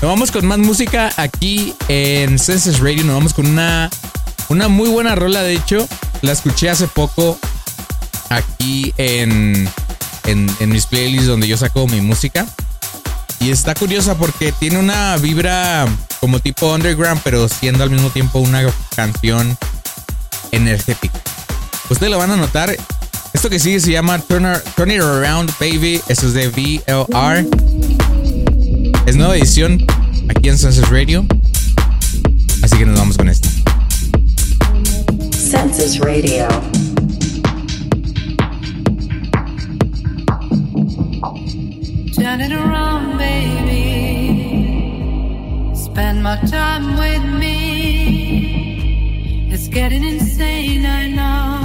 nos 0.00 0.10
vamos 0.10 0.30
con 0.30 0.46
más 0.46 0.58
música 0.58 1.12
aquí 1.16 1.74
en 1.88 2.38
Senses 2.38 2.80
Radio. 2.80 3.04
Nos 3.04 3.14
vamos 3.14 3.34
con 3.34 3.46
una, 3.46 3.90
una 4.48 4.68
muy 4.68 4.88
buena 4.88 5.14
rola. 5.14 5.42
De 5.42 5.52
hecho, 5.52 5.86
la 6.22 6.32
escuché 6.32 6.70
hace 6.70 6.88
poco 6.88 7.38
aquí 8.30 8.94
en, 8.96 9.68
en, 10.24 10.50
en 10.58 10.68
mis 10.70 10.86
playlists 10.86 11.26
donde 11.26 11.46
yo 11.48 11.56
saco 11.58 11.86
mi 11.86 12.00
música. 12.00 12.46
Y 13.40 13.50
está 13.50 13.74
curiosa 13.74 14.16
porque 14.16 14.52
tiene 14.52 14.78
una 14.78 15.16
vibra 15.18 15.86
como 16.20 16.40
tipo 16.40 16.72
underground, 16.74 17.20
pero 17.22 17.48
siendo 17.48 17.84
al 17.84 17.90
mismo 17.90 18.08
tiempo 18.10 18.38
una 18.38 18.62
canción 18.96 19.56
energética. 20.50 21.18
Ustedes 21.90 22.10
lo 22.10 22.18
van 22.18 22.30
a 22.30 22.36
notar. 22.36 22.74
Esto 23.32 23.50
que 23.50 23.58
sigue 23.58 23.80
se 23.80 23.92
llama 23.92 24.18
Turn, 24.18 24.46
Turn 24.76 24.90
It 24.90 25.00
Around 25.00 25.52
Baby. 25.58 26.00
Eso 26.08 26.26
es 26.28 26.34
de 26.34 26.48
VLR. 26.48 28.09
Es 29.06 29.16
nueva 29.16 29.36
edición 29.36 29.84
aquí 30.28 30.48
en 30.48 30.58
Sunset 30.58 30.86
Radio. 30.88 31.24
Así 32.62 32.78
que 32.78 32.86
nos 32.86 32.98
vamos 32.98 33.16
con 33.16 33.28
esta. 33.28 33.48
Census 35.32 35.98
Radio. 35.98 36.46
Turn 42.14 42.40
it 42.40 42.52
around, 42.52 43.18
baby. 43.18 43.80
Spend 45.74 46.22
more 46.22 46.38
time 46.46 46.96
with 46.98 47.24
me. 47.40 48.40
It's 49.50 49.68
getting 49.68 50.04
insane, 50.04 50.84
I 50.86 51.08
know. 51.08 51.58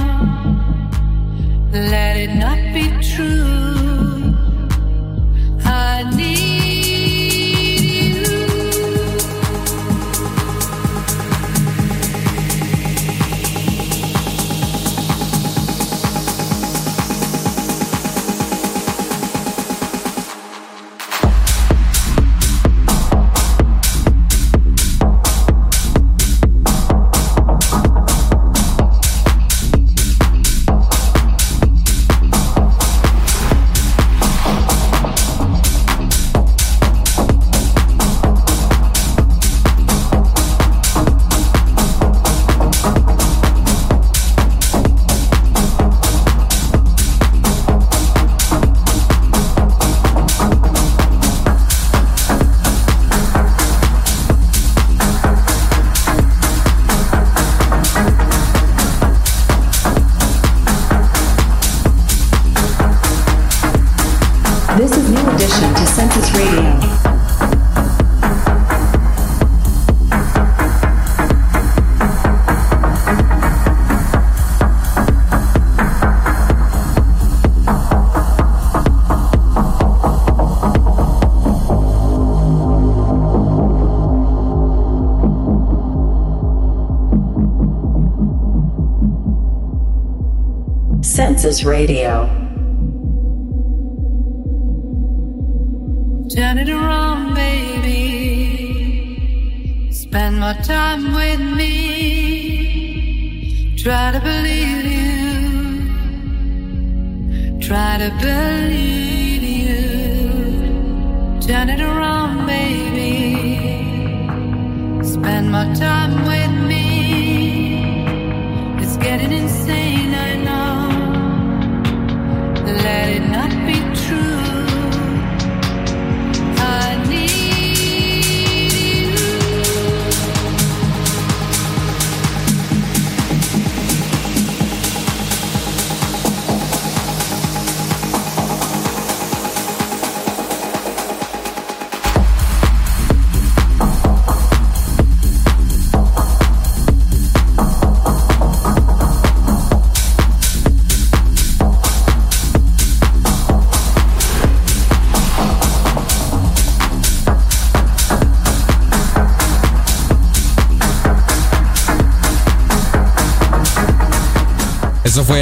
Let 1.72 2.16
it 2.16 2.34
not 2.34 2.58
be 2.72 2.88
true. 3.00 4.34
I 5.64 6.02
need. 6.16 6.45
Radio. 91.64 92.35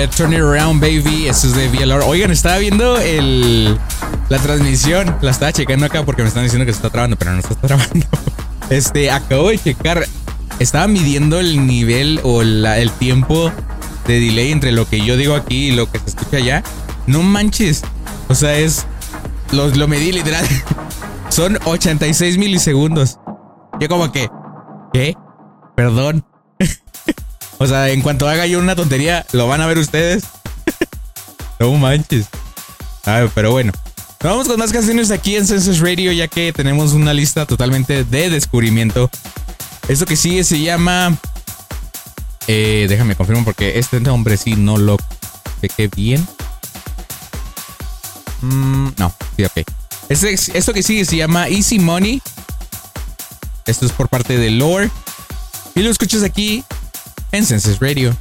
Turn 0.09 0.33
It 0.33 0.41
Around 0.41 0.81
Baby. 0.81 1.29
Eso 1.29 1.47
es 1.49 1.55
de 1.55 1.69
VLR. 1.69 2.03
Oigan, 2.07 2.31
estaba 2.31 2.59
viendo 2.59 2.99
el, 2.99 3.79
la 4.29 4.39
transmisión. 4.39 5.17
La 5.21 5.31
estaba 5.31 5.53
checando 5.53 5.87
acá 5.87 6.05
porque 6.05 6.23
me 6.23 6.29
están 6.29 6.43
diciendo 6.45 6.67
que 6.67 6.73
se 6.73 6.77
está 6.79 6.91
trabando, 6.91 7.17
pero 7.17 7.33
no 7.33 7.43
se 7.43 7.53
está 7.55 7.67
trabando. 7.69 8.07
Este, 8.71 9.11
acabo 9.11 9.49
de 9.51 9.59
checar. 9.59 10.05
Estaba 10.61 10.87
midiendo 10.87 11.41
el 11.41 11.67
nivel 11.67 12.21
o 12.23 12.43
la- 12.43 12.79
el 12.79 12.91
tiempo 12.93 13.51
de 14.07 14.21
delay 14.21 14.53
entre 14.53 14.71
lo 14.73 14.89
que 14.89 15.01
yo 15.01 15.17
digo 15.17 15.35
aquí 15.35 15.69
y 15.69 15.71
lo 15.73 15.91
que 15.91 15.99
se 15.99 16.11
escucha 16.11 16.37
allá. 16.37 16.63
No 17.07 17.23
manches. 17.23 17.83
O 18.29 18.35
sea, 18.35 18.57
es. 18.57 18.87
Lo, 19.53 19.69
lo 19.69 19.89
medí 19.89 20.13
literal. 20.13 20.47
Son 21.29 21.59
86 21.65 22.39
milisegundos. 22.39 23.19
Yo, 23.81 23.89
como 23.89 24.11
que. 24.13 24.29
¿Qué? 24.93 25.17
Perdón. 25.77 26.25
O 27.59 27.67
sea, 27.67 27.89
en 27.91 28.03
cuanto 28.03 28.29
haga 28.29 28.47
yo 28.47 28.59
una 28.59 28.77
tontería, 28.77 29.25
lo 29.33 29.47
van 29.47 29.61
a 29.61 29.67
ver 29.67 29.79
ustedes. 29.79 30.25
no 31.61 31.73
manches. 31.73 32.27
Ah, 33.07 33.27
pero 33.35 33.53
bueno. 33.53 33.73
Vamos 34.23 34.49
con 34.49 34.59
más 34.59 34.73
canciones 34.73 35.11
aquí 35.11 35.37
en 35.37 35.47
Census 35.47 35.81
Radio, 35.81 36.11
ya 36.11 36.29
que 36.29 36.53
tenemos 36.53 36.95
una 36.95 37.13
lista 37.13 37.45
totalmente 37.45 38.05
de 38.05 38.31
descubrimiento. 38.31 39.11
Esto 39.87 40.07
que 40.07 40.17
sigue 40.17 40.45
se 40.45 40.61
llama. 40.61 41.17
Eh, 42.47 42.87
déjame 42.89 43.17
confirmo 43.17 43.45
porque 43.45 43.79
este 43.79 44.01
nombre 44.01 44.37
sí 44.37 44.55
no 44.57 44.79
lo 44.79 44.97
chequé 45.61 45.89
bien. 45.89 46.27
Mm, 48.41 48.89
no, 48.97 49.13
sí, 49.37 49.45
ok. 49.45 49.63
Este- 50.09 50.33
esto 50.33 50.73
que 50.73 50.83
sigue 50.83 51.05
se 51.05 51.17
llama 51.17 51.49
Easy 51.49 51.79
Money. 51.79 52.23
Esto 53.67 53.85
es 53.85 53.93
por 53.93 54.09
parte 54.09 54.39
de 54.39 54.51
Lore. 54.51 54.91
Y 55.75 55.83
lo 55.83 55.91
escuchas 55.91 56.23
aquí 56.23 56.65
en 57.35 57.45
Census 57.45 57.81
Radio. 57.81 58.15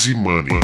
Easy 0.00 0.14
money. 0.14 0.59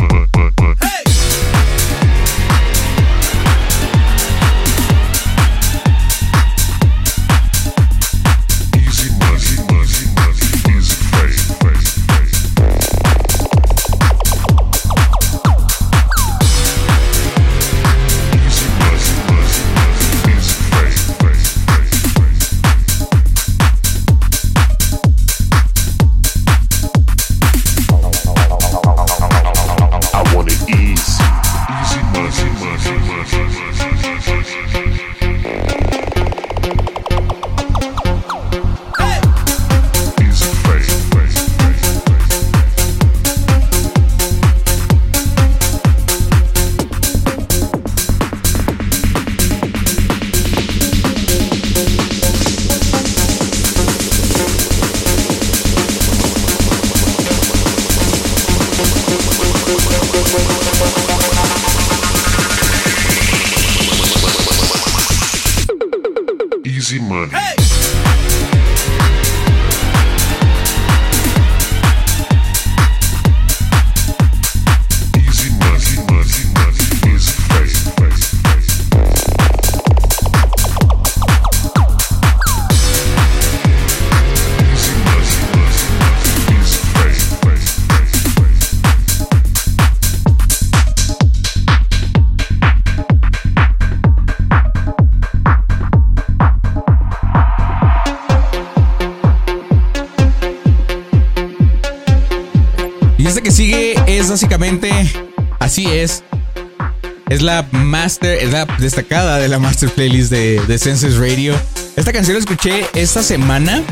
Master, 108.07 108.39
es 108.39 108.53
la 108.53 108.67
destacada 108.79 109.41
de 109.41 109.49
la 109.49 109.59
master 109.59 109.91
playlist 109.91 110.31
de, 110.31 110.65
de 110.69 110.79
Senses 110.79 111.17
Radio. 111.17 111.61
Esta 111.97 112.13
canción 112.13 112.35
la 112.35 112.39
escuché 112.39 112.87
esta 112.95 113.21
semana, 113.21 113.83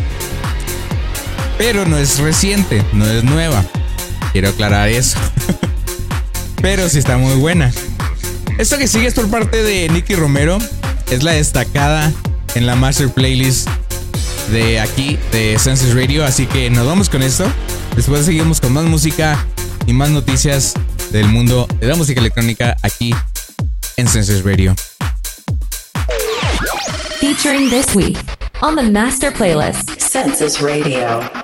pero 1.58 1.84
no 1.84 1.98
es 1.98 2.20
reciente, 2.20 2.84
no 2.92 3.06
es 3.06 3.24
nueva. 3.24 3.64
Quiero 4.30 4.50
aclarar 4.50 4.88
eso. 4.88 5.18
pero 6.62 6.88
sí 6.88 7.00
está 7.00 7.18
muy 7.18 7.34
buena. 7.34 7.72
Esto 8.56 8.78
que 8.78 8.86
sigue 8.86 9.08
es 9.08 9.14
por 9.14 9.28
parte 9.30 9.64
de 9.64 9.88
Nicky 9.88 10.14
Romero, 10.14 10.58
es 11.10 11.24
la 11.24 11.32
destacada 11.32 12.12
en 12.54 12.66
la 12.66 12.76
master 12.76 13.08
playlist 13.08 13.68
de 14.52 14.78
aquí, 14.78 15.18
de 15.32 15.58
Senses 15.58 15.92
Radio. 15.92 16.24
Así 16.24 16.46
que 16.46 16.70
nos 16.70 16.86
vamos 16.86 17.10
con 17.10 17.24
esto. 17.24 17.50
Después 17.96 18.26
seguimos 18.26 18.60
con 18.60 18.74
más 18.74 18.84
música 18.84 19.44
y 19.86 19.92
más 19.92 20.10
noticias 20.10 20.74
del 21.10 21.26
mundo 21.26 21.66
de 21.80 21.88
la 21.88 21.96
música 21.96 22.20
electrónica 22.20 22.76
aquí 22.82 23.12
en 23.96 24.06
Senses 24.08 24.42
Radio. 24.42 24.74
Featuring 27.20 27.70
this 27.70 27.94
week 27.94 28.18
on 28.62 28.74
the 28.76 28.82
Master 28.82 29.30
Playlist. 29.30 30.00
Census 30.00 30.60
Radio. 30.60 31.43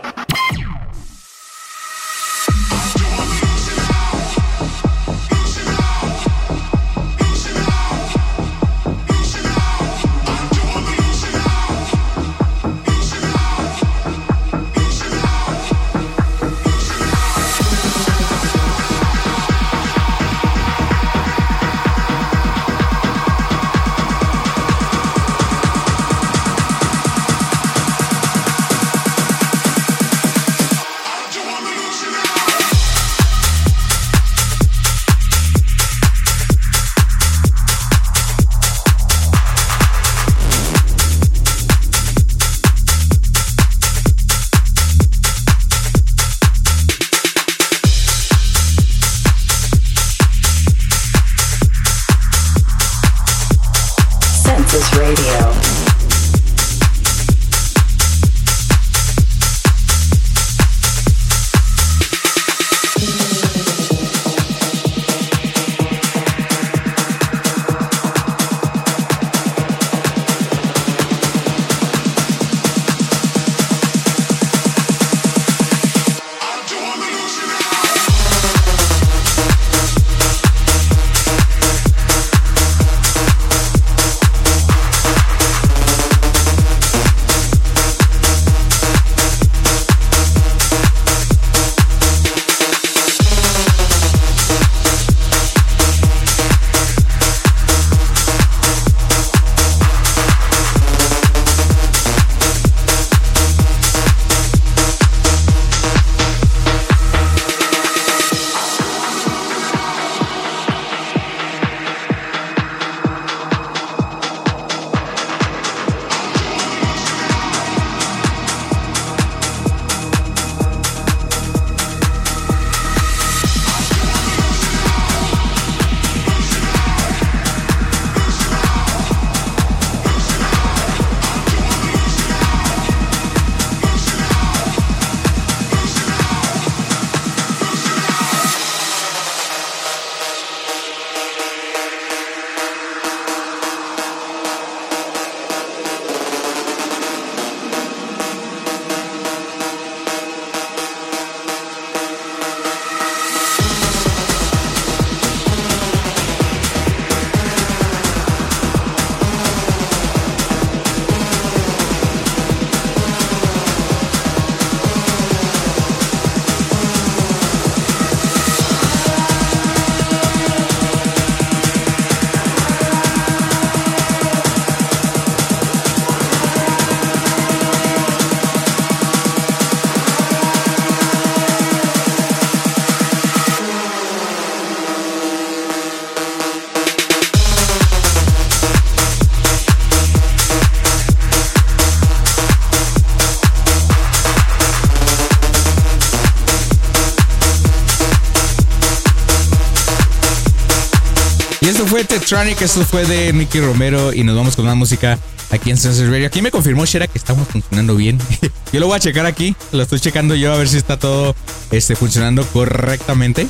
Tetronic, 202.30 202.62
esto 202.62 202.84
fue 202.84 203.04
de 203.06 203.32
Nicky 203.32 203.58
Romero 203.58 204.12
y 204.12 204.22
nos 204.22 204.36
vamos 204.36 204.54
con 204.54 204.64
más 204.64 204.76
música 204.76 205.18
aquí 205.50 205.70
en 205.70 205.76
Senses 205.76 206.08
Radio. 206.08 206.28
Aquí 206.28 206.40
me 206.40 206.52
confirmó 206.52 206.86
Shera 206.86 207.08
que 207.08 207.18
estamos 207.18 207.48
funcionando 207.48 207.96
bien. 207.96 208.20
yo 208.72 208.78
lo 208.78 208.86
voy 208.86 208.98
a 208.98 209.00
checar 209.00 209.26
aquí, 209.26 209.56
lo 209.72 209.82
estoy 209.82 209.98
checando 209.98 210.36
yo 210.36 210.52
a 210.52 210.56
ver 210.56 210.68
si 210.68 210.76
está 210.76 210.96
todo 210.96 211.34
este, 211.72 211.96
funcionando 211.96 212.46
correctamente. 212.46 213.48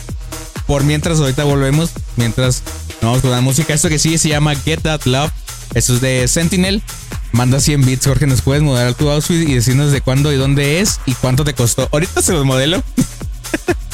Por 0.66 0.85
mientras, 0.85 1.21
ahorita 1.21 1.45
volvemos, 1.45 1.90
mientras 2.16 2.62
nos 3.03 3.11
vamos 3.11 3.21
con 3.21 3.31
la 3.33 3.43
música. 3.43 3.75
Esto 3.75 3.90
que 3.90 3.99
sigue 3.99 4.16
se 4.16 4.31
llama 4.31 4.55
Get 4.55 4.81
That 4.81 5.03
Love, 5.05 5.31
esto 5.75 5.97
es 5.97 6.01
de 6.01 6.27
Sentinel 6.27 6.83
Manda 7.33 7.61
100 7.61 7.85
bits, 7.85 8.07
Jorge, 8.07 8.27
¿nos 8.27 8.40
puedes 8.40 8.62
modelar 8.62 8.95
tu 8.95 9.11
outfit 9.11 9.47
y 9.47 9.57
decirnos 9.57 9.93
de 9.93 10.01
cuándo 10.01 10.33
y 10.33 10.37
dónde 10.37 10.81
es 10.81 11.01
y 11.05 11.12
cuánto 11.12 11.45
te 11.45 11.53
costó? 11.53 11.87
Ahorita 11.93 12.23
se 12.23 12.33
los 12.33 12.47
modelo. 12.47 12.83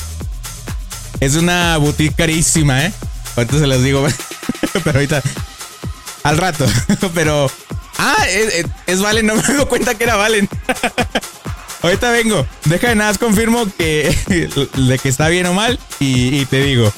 es 1.18 1.34
una 1.34 1.76
boutique 1.76 2.14
carísima, 2.14 2.84
¿eh? 2.84 2.92
Ahorita 3.34 3.58
se 3.58 3.66
los 3.66 3.82
digo, 3.82 4.06
pero 4.84 4.98
ahorita... 4.98 5.22
Al 6.22 6.38
rato, 6.38 6.66
pero... 7.14 7.50
Ah, 7.98 8.26
es, 8.28 8.54
es- 8.54 8.66
es 8.86 9.00
Valen, 9.00 9.26
no 9.26 9.36
me 9.36 9.42
doy 9.54 9.66
cuenta 9.66 9.94
que 9.94 10.04
era 10.04 10.16
Valen. 10.16 10.48
Ahorita 11.82 12.10
vengo. 12.10 12.46
Deja 12.64 12.88
de 12.88 12.94
nada, 12.96 13.14
confirmo 13.14 13.66
que 13.78 14.16
de 14.74 14.98
que 14.98 15.08
está 15.08 15.28
bien 15.28 15.46
o 15.46 15.54
mal 15.54 15.78
y, 16.00 16.44
te 16.46 16.60
digo. 16.60 16.92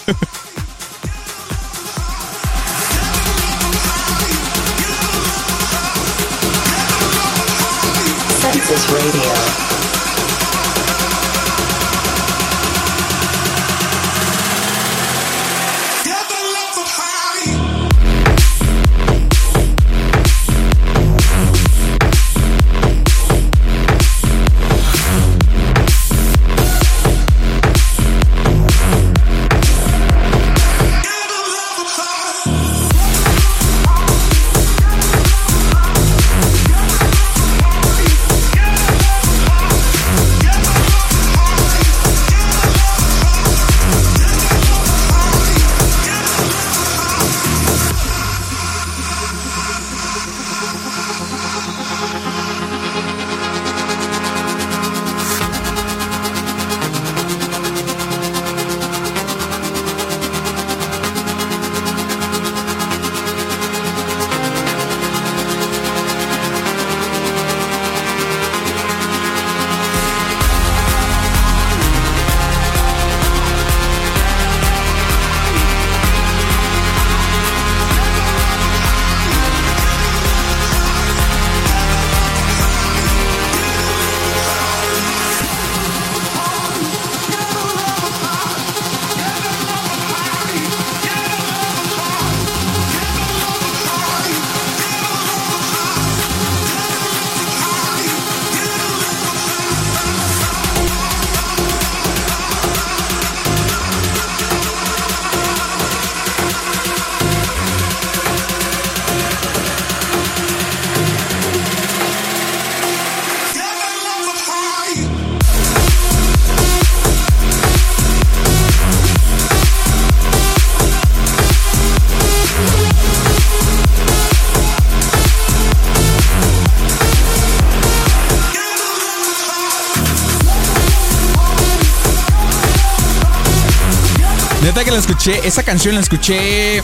Escuché, 134.99 135.47
esa 135.47 135.63
canción 135.63 135.95
la 135.95 136.01
escuché 136.01 136.83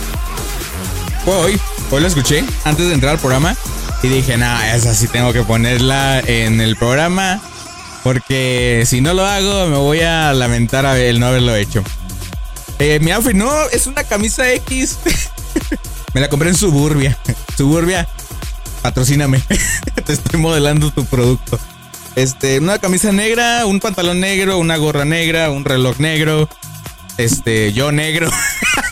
hoy, 1.25 1.59
hoy 1.91 2.01
la 2.01 2.07
escuché 2.07 2.43
antes 2.63 2.87
de 2.87 2.93
entrar 2.93 3.13
al 3.13 3.19
programa 3.19 3.55
y 4.03 4.07
dije, 4.07 4.37
nah, 4.37 4.73
esa 4.75 4.93
sí 4.93 5.07
tengo 5.07 5.33
que 5.33 5.43
ponerla 5.43 6.19
en 6.19 6.61
el 6.61 6.75
programa 6.75 7.41
porque 8.03 8.83
si 8.85 9.01
no 9.01 9.13
lo 9.13 9.25
hago 9.25 9.67
me 9.67 9.77
voy 9.77 10.01
a 10.01 10.33
lamentar 10.33 10.85
el 10.97 11.19
no 11.19 11.27
haberlo 11.27 11.55
hecho. 11.55 11.83
Eh, 12.79 12.99
mi 13.01 13.11
outfit 13.11 13.33
no, 13.33 13.51
es 13.71 13.87
una 13.87 14.03
camisa 14.03 14.51
X. 14.51 14.97
me 16.13 16.21
la 16.21 16.29
compré 16.29 16.49
en 16.49 16.55
Suburbia. 16.55 17.17
Suburbia, 17.57 18.07
patrocíname. 18.81 19.41
Te 20.05 20.13
estoy 20.13 20.39
modelando 20.39 20.91
tu 20.91 21.05
producto. 21.05 21.57
Este, 22.15 22.59
una 22.59 22.79
camisa 22.79 23.11
negra, 23.11 23.65
un 23.65 23.79
pantalón 23.79 24.19
negro, 24.19 24.57
una 24.57 24.77
gorra 24.77 25.05
negra, 25.05 25.49
un 25.49 25.65
reloj 25.65 25.99
negro. 25.99 26.47
Este, 27.17 27.73
yo 27.73 27.91
negro. 27.91 28.29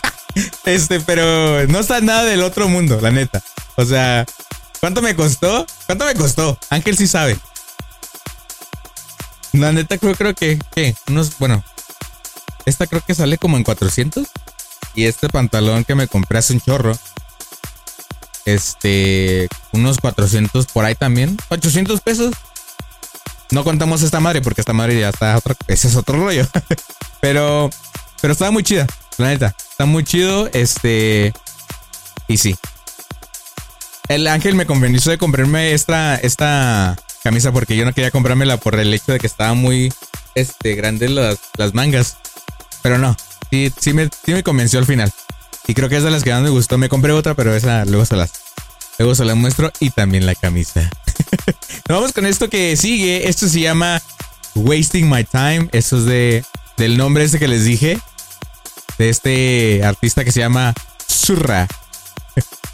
este, 0.64 1.00
pero 1.00 1.66
no 1.68 1.80
está 1.80 2.00
nada 2.00 2.24
del 2.24 2.42
otro 2.42 2.68
mundo, 2.68 3.00
la 3.00 3.10
neta. 3.10 3.42
O 3.76 3.84
sea, 3.84 4.24
¿cuánto 4.80 5.02
me 5.02 5.14
costó? 5.14 5.66
¿Cuánto 5.86 6.04
me 6.06 6.14
costó? 6.14 6.58
Ángel 6.70 6.96
sí 6.96 7.06
sabe. 7.06 7.36
La 9.52 9.72
neta 9.72 9.98
creo, 9.98 10.14
creo 10.14 10.34
que, 10.34 10.58
¿qué? 10.74 10.96
Unos, 11.08 11.38
bueno, 11.38 11.62
esta 12.66 12.86
creo 12.86 13.02
que 13.04 13.14
sale 13.14 13.38
como 13.38 13.56
en 13.56 13.64
400. 13.64 14.26
Y 14.94 15.06
este 15.06 15.28
pantalón 15.28 15.84
que 15.84 15.94
me 15.94 16.08
compré 16.08 16.38
hace 16.38 16.52
un 16.52 16.60
chorro. 16.60 16.96
Este, 18.44 19.48
unos 19.72 19.98
400 19.98 20.66
por 20.66 20.84
ahí 20.84 20.94
también. 20.94 21.36
800 21.48 22.00
pesos. 22.00 22.34
No 23.50 23.64
contamos 23.64 24.02
esta 24.02 24.20
madre 24.20 24.40
porque 24.40 24.60
esta 24.60 24.72
madre 24.72 24.98
ya 24.98 25.10
está 25.10 25.36
otro, 25.36 25.54
ese 25.68 25.88
es 25.88 25.96
otro 25.96 26.18
rollo. 26.18 26.46
pero, 27.20 27.70
pero 28.24 28.32
estaba 28.32 28.50
muy 28.50 28.62
chida, 28.62 28.86
la 29.18 29.28
neta. 29.28 29.54
Está 29.70 29.84
muy 29.84 30.02
chido, 30.02 30.48
este, 30.54 31.34
y 32.26 32.38
sí. 32.38 32.56
El 34.08 34.26
ángel 34.28 34.54
me 34.54 34.64
convenció 34.64 35.10
de 35.10 35.18
comprarme 35.18 35.74
esta, 35.74 36.16
esta 36.16 36.96
camisa 37.22 37.52
porque 37.52 37.76
yo 37.76 37.84
no 37.84 37.92
quería 37.92 38.10
comprármela 38.10 38.56
por 38.56 38.80
el 38.80 38.94
hecho 38.94 39.12
de 39.12 39.18
que 39.20 39.26
estaba 39.26 39.52
muy, 39.52 39.92
este, 40.34 40.74
grande 40.74 41.10
las, 41.10 41.38
las 41.58 41.74
mangas. 41.74 42.16
Pero 42.82 42.96
no, 42.96 43.14
sí, 43.50 43.70
sí 43.78 43.92
me, 43.92 44.08
sí 44.24 44.32
me 44.32 44.42
convenció 44.42 44.78
al 44.78 44.86
final. 44.86 45.12
Y 45.66 45.74
creo 45.74 45.90
que 45.90 45.98
es 45.98 46.02
de 46.02 46.10
las 46.10 46.24
que 46.24 46.32
más 46.32 46.40
me 46.40 46.48
gustó. 46.48 46.78
Me 46.78 46.88
compré 46.88 47.12
otra, 47.12 47.34
pero 47.34 47.54
esa 47.54 47.84
luego 47.84 48.06
se 48.06 48.16
las, 48.16 48.32
luego 48.98 49.14
se 49.14 49.26
las 49.26 49.36
muestro 49.36 49.70
y 49.80 49.90
también 49.90 50.24
la 50.24 50.34
camisa. 50.34 50.80
Nos 50.80 51.88
vamos 51.88 52.12
con 52.14 52.24
esto 52.24 52.48
que 52.48 52.74
sigue. 52.78 53.28
Esto 53.28 53.48
se 53.48 53.60
llama 53.60 54.00
Wasting 54.54 55.10
My 55.10 55.24
Time. 55.24 55.68
Esto 55.72 55.98
es 55.98 56.06
de 56.06 56.44
del 56.78 56.96
nombre 56.96 57.24
este 57.24 57.38
que 57.38 57.48
les 57.48 57.66
dije. 57.66 58.00
De 58.98 59.08
este 59.08 59.82
artista 59.84 60.24
que 60.24 60.32
se 60.32 60.40
llama 60.40 60.74
Surra. 61.06 61.66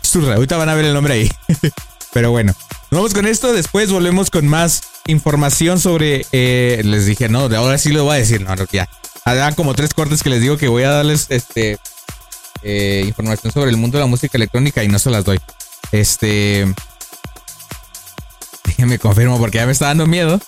Surra. 0.03 0.35
Ahorita 0.37 0.57
van 0.57 0.69
a 0.69 0.75
ver 0.75 0.85
el 0.85 0.95
nombre 0.95 1.15
ahí. 1.15 1.33
Pero 2.13 2.31
bueno, 2.31 2.55
vamos 2.91 3.15
con 3.15 3.27
esto. 3.27 3.53
Después 3.53 3.91
volvemos 3.91 4.31
con 4.31 4.47
más 4.49 4.83
información 5.07 5.81
sobre. 5.81 6.27
eh, 6.33 6.83
les 6.85 7.07
dije, 7.07 7.29
no, 7.29 7.43
ahora 7.57 7.79
sí 7.79 7.91
lo 7.91 8.05
voy 8.05 8.17
a 8.17 8.19
decir. 8.19 8.43
No, 8.43 8.55
no, 8.57 8.65
ya. 8.71 8.89
Hagan 9.25 9.55
como 9.55 9.75
tres 9.75 9.95
cortes 9.95 10.23
que 10.23 10.31
les 10.31 10.41
digo 10.41 10.57
que 10.57 10.69
voy 10.69 10.83
a 10.83 10.91
darles 10.91 11.27
este 11.29 11.79
eh, 12.63 13.05
información 13.07 13.53
sobre 13.53 13.71
el 13.71 13.77
mundo 13.77 13.99
de 13.99 14.05
la 14.05 14.09
música 14.09 14.37
electrónica 14.37 14.83
y 14.83 14.89
no 14.89 14.99
se 14.99 15.11
las 15.11 15.25
doy. 15.25 15.41
Este. 15.93 16.73
Déjenme 18.65 18.99
confirmo 18.99 19.39
porque 19.39 19.59
ya 19.59 19.67
me 19.67 19.73
está 19.73 19.87
dando 19.87 20.07
miedo. 20.07 20.41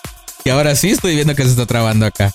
Y 0.44 0.50
ahora 0.50 0.74
sí 0.74 0.90
estoy 0.90 1.14
viendo 1.14 1.34
que 1.34 1.44
se 1.44 1.50
está 1.50 1.66
trabando 1.66 2.06
acá. 2.06 2.32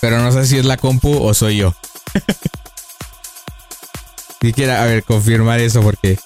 Pero 0.00 0.18
no 0.18 0.32
sé 0.32 0.46
si 0.46 0.58
es 0.58 0.64
la 0.64 0.76
compu 0.76 1.16
o 1.22 1.32
soy 1.32 1.58
yo. 1.58 1.74
Si 4.40 4.52
quiera, 4.52 4.82
a 4.82 4.86
ver, 4.86 5.04
confirmar 5.04 5.60
eso 5.60 5.82
porque 5.82 6.18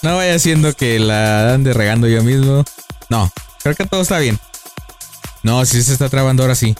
no 0.00 0.16
vaya 0.16 0.38
siendo 0.38 0.74
que 0.74 0.98
la 0.98 1.52
ande 1.52 1.74
regando 1.74 2.08
yo 2.08 2.22
mismo. 2.22 2.64
No, 3.10 3.30
creo 3.62 3.74
que 3.74 3.84
todo 3.84 4.00
está 4.00 4.18
bien. 4.18 4.38
No, 5.42 5.64
si 5.66 5.82
se 5.82 5.92
está 5.92 6.08
trabando 6.08 6.42
ahora 6.42 6.54
sí. 6.54 6.74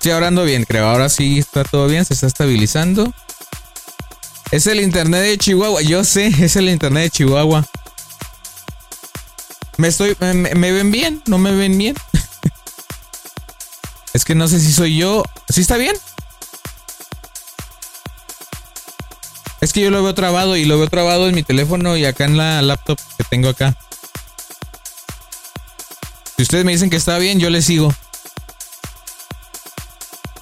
Sí, 0.00 0.10
ahora 0.10 0.28
ando 0.28 0.44
bien, 0.44 0.64
creo. 0.64 0.86
Ahora 0.86 1.08
sí 1.08 1.38
está 1.40 1.64
todo 1.64 1.86
bien, 1.86 2.04
se 2.04 2.14
está 2.14 2.26
estabilizando. 2.26 3.12
Es 4.50 4.66
el 4.66 4.80
internet 4.80 5.22
de 5.22 5.38
Chihuahua. 5.38 5.82
Yo 5.82 6.04
sé, 6.04 6.28
es 6.28 6.56
el 6.56 6.68
internet 6.68 7.02
de 7.04 7.10
Chihuahua. 7.10 7.66
Me 9.80 9.88
estoy. 9.88 10.14
Me, 10.20 10.72
ven 10.72 10.90
bien, 10.90 11.22
no 11.26 11.38
me 11.38 11.52
ven 11.52 11.78
bien. 11.78 11.96
es 14.12 14.26
que 14.26 14.34
no 14.34 14.46
sé 14.46 14.60
si 14.60 14.74
soy 14.74 14.98
yo. 14.98 15.22
¿Sí 15.48 15.62
está 15.62 15.78
bien? 15.78 15.96
Es 19.62 19.72
que 19.72 19.80
yo 19.80 19.90
lo 19.90 20.02
veo 20.02 20.14
trabado 20.14 20.54
y 20.56 20.66
lo 20.66 20.78
veo 20.78 20.88
trabado 20.88 21.30
en 21.30 21.34
mi 21.34 21.42
teléfono 21.42 21.96
y 21.96 22.04
acá 22.04 22.26
en 22.26 22.36
la 22.36 22.60
laptop 22.60 22.98
que 23.16 23.24
tengo 23.24 23.48
acá. 23.48 23.74
Si 26.36 26.42
ustedes 26.42 26.66
me 26.66 26.72
dicen 26.72 26.90
que 26.90 26.96
está 26.96 27.16
bien, 27.16 27.40
yo 27.40 27.48
les 27.48 27.64
sigo. 27.64 27.94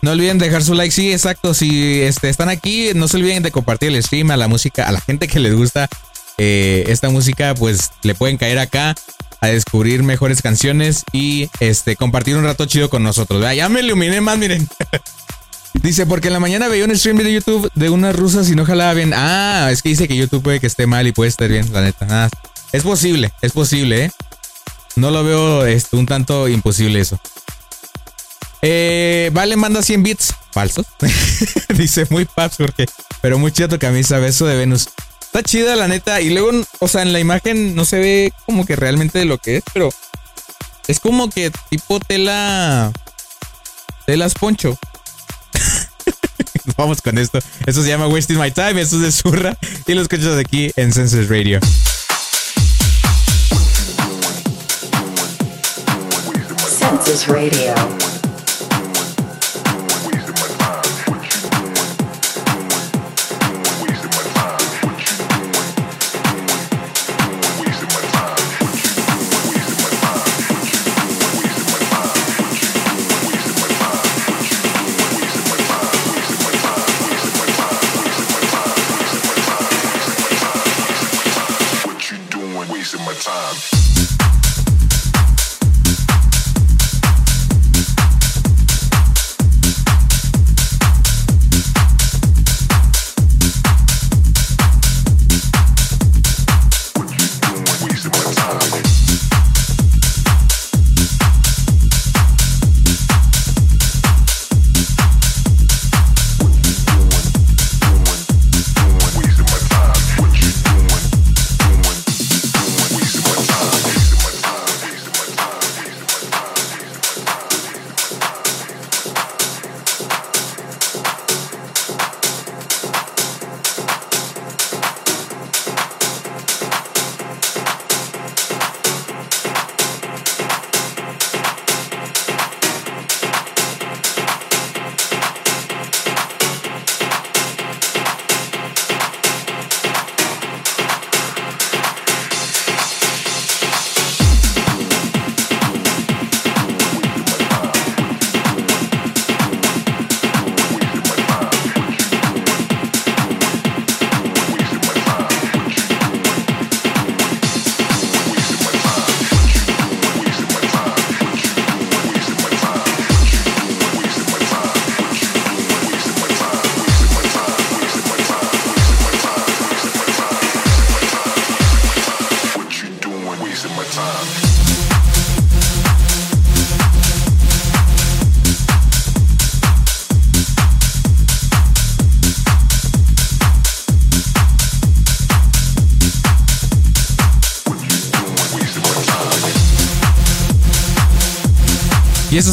No 0.02 0.10
olviden 0.10 0.38
dejar 0.38 0.64
su 0.64 0.74
like, 0.74 0.90
sí, 0.90 1.12
exacto. 1.12 1.54
Si 1.54 2.02
este, 2.02 2.28
están 2.28 2.48
aquí, 2.48 2.90
no 2.96 3.06
se 3.06 3.18
olviden 3.18 3.44
de 3.44 3.52
compartir 3.52 3.90
el 3.90 4.02
stream 4.02 4.32
a 4.32 4.36
la 4.36 4.48
música, 4.48 4.88
a 4.88 4.90
la 4.90 5.00
gente 5.00 5.28
que 5.28 5.38
les 5.38 5.54
gusta 5.54 5.88
eh, 6.38 6.86
esta 6.88 7.08
música, 7.08 7.54
pues 7.54 7.92
le 8.02 8.16
pueden 8.16 8.36
caer 8.36 8.58
acá 8.58 8.96
a 9.40 9.48
descubrir 9.48 10.02
mejores 10.02 10.42
canciones 10.42 11.04
y 11.12 11.50
este 11.60 11.96
compartir 11.96 12.36
un 12.36 12.44
rato 12.44 12.66
chido 12.66 12.90
con 12.90 13.02
nosotros. 13.02 13.44
Ya 13.54 13.68
me 13.68 13.80
iluminé 13.80 14.20
más, 14.20 14.38
miren. 14.38 14.68
Dice, 15.74 16.06
porque 16.06 16.28
en 16.28 16.34
la 16.34 16.40
mañana 16.40 16.68
veía 16.68 16.84
un 16.84 16.96
stream 16.96 17.18
de 17.18 17.32
YouTube 17.32 17.70
de 17.74 17.90
unas 17.90 18.16
rusas 18.16 18.50
y 18.50 18.56
no 18.56 18.64
jalaba 18.64 18.94
bien. 18.94 19.12
Ah, 19.14 19.68
es 19.70 19.82
que 19.82 19.90
dice 19.90 20.08
que 20.08 20.16
YouTube 20.16 20.42
puede 20.42 20.60
que 20.60 20.66
esté 20.66 20.86
mal 20.86 21.06
y 21.06 21.12
puede 21.12 21.28
estar 21.28 21.48
bien, 21.48 21.72
la 21.72 21.82
neta. 21.82 22.06
Ah, 22.10 22.28
es 22.72 22.82
posible, 22.82 23.32
es 23.42 23.52
posible, 23.52 24.06
¿eh? 24.06 24.10
No 24.96 25.12
lo 25.12 25.22
veo 25.22 25.66
este, 25.66 25.96
un 25.96 26.06
tanto 26.06 26.48
imposible 26.48 26.98
eso. 26.98 27.20
Eh, 28.62 29.30
vale, 29.32 29.56
manda 29.56 29.82
100 29.82 30.02
bits. 30.02 30.34
Falsos. 30.50 30.86
Dice 31.76 32.06
muy 32.10 32.24
paps 32.24 32.56
porque. 32.56 32.86
Pero 33.20 33.38
muy 33.38 33.52
tu 33.52 33.78
camisa, 33.78 34.18
beso 34.18 34.46
de 34.46 34.56
Venus. 34.56 34.88
Está 35.38 35.50
chida, 35.50 35.76
la 35.76 35.86
neta. 35.86 36.20
Y 36.20 36.30
luego, 36.30 36.50
o 36.80 36.88
sea, 36.88 37.02
en 37.02 37.12
la 37.12 37.20
imagen 37.20 37.76
no 37.76 37.84
se 37.84 38.00
ve 38.00 38.32
como 38.44 38.66
que 38.66 38.74
realmente 38.74 39.20
de 39.20 39.24
lo 39.24 39.38
que 39.38 39.58
es, 39.58 39.62
pero. 39.72 39.88
Es 40.88 40.98
como 40.98 41.30
que 41.30 41.52
tipo 41.70 42.00
tela. 42.00 42.90
Telas 44.04 44.34
poncho. 44.34 44.76
Vamos 46.76 47.00
con 47.02 47.18
esto. 47.18 47.38
Eso 47.66 47.84
se 47.84 47.88
llama 47.88 48.08
Wasting 48.08 48.36
My 48.36 48.50
Time. 48.50 48.80
Eso 48.80 48.96
es 48.96 49.02
de 49.02 49.12
Zurra. 49.12 49.56
Y 49.86 49.94
lo 49.94 50.02
escuchas 50.02 50.36
aquí 50.36 50.72
en 50.74 50.92
Senses 50.92 51.28
Radio. 51.28 51.60
Census 56.80 57.28
Radio. 57.28 58.17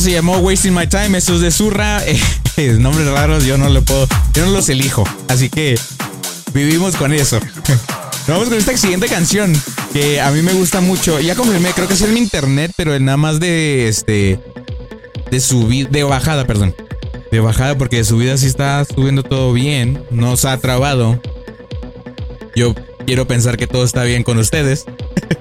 Se 0.05 0.11
llamó 0.11 0.37
Wasting 0.37 0.71
My 0.71 0.85
Time. 0.85 1.17
Eso 1.17 1.33
es 1.33 1.41
de 1.41 1.51
Zurra. 1.51 2.01
Eh, 2.57 2.77
nombres 2.79 3.05
raros 3.07 3.45
yo 3.45 3.57
no 3.57 3.67
lo 3.67 3.81
puedo. 3.81 4.07
Yo 4.33 4.45
no 4.45 4.51
los 4.53 4.69
elijo. 4.69 5.03
Así 5.27 5.49
que 5.49 5.77
vivimos 6.53 6.95
con 6.95 7.11
eso. 7.11 7.37
Vamos 8.29 8.47
con 8.47 8.57
esta 8.57 8.77
siguiente 8.77 9.07
canción 9.07 9.51
que 9.91 10.21
a 10.21 10.31
mí 10.31 10.41
me 10.41 10.53
gusta 10.53 10.79
mucho. 10.79 11.19
Ya 11.19 11.35
confirmé, 11.35 11.71
creo 11.71 11.89
que 11.89 11.95
es 11.95 12.01
en 12.01 12.13
mi 12.13 12.21
internet, 12.21 12.71
pero 12.77 12.97
nada 12.97 13.17
más 13.17 13.41
de 13.41 13.89
este. 13.89 14.39
De 15.29 15.39
subida. 15.41 15.89
De 15.89 16.03
bajada, 16.03 16.47
perdón. 16.47 16.73
De 17.29 17.41
bajada, 17.41 17.77
porque 17.77 17.97
de 17.97 18.05
subida 18.05 18.37
sí 18.37 18.45
está 18.45 18.85
subiendo 18.85 19.23
todo 19.23 19.51
bien. 19.51 20.05
No 20.09 20.37
se 20.37 20.47
ha 20.47 20.57
trabado. 20.57 21.19
Yo 22.55 22.73
quiero 23.05 23.27
pensar 23.27 23.57
que 23.57 23.67
todo 23.67 23.83
está 23.83 24.05
bien 24.05 24.23
con 24.23 24.37
ustedes. 24.37 24.85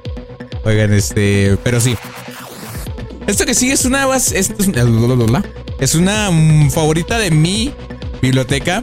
Oigan, 0.64 0.92
este. 0.92 1.56
Pero 1.62 1.80
sí. 1.80 1.96
Esto 3.26 3.46
que 3.46 3.54
sigue 3.54 3.72
es 3.72 3.84
una 3.84 4.06
es, 4.14 4.32
es 4.32 5.94
una 5.94 6.30
mm, 6.30 6.70
favorita 6.70 7.18
de 7.18 7.30
mi 7.30 7.72
biblioteca 8.20 8.82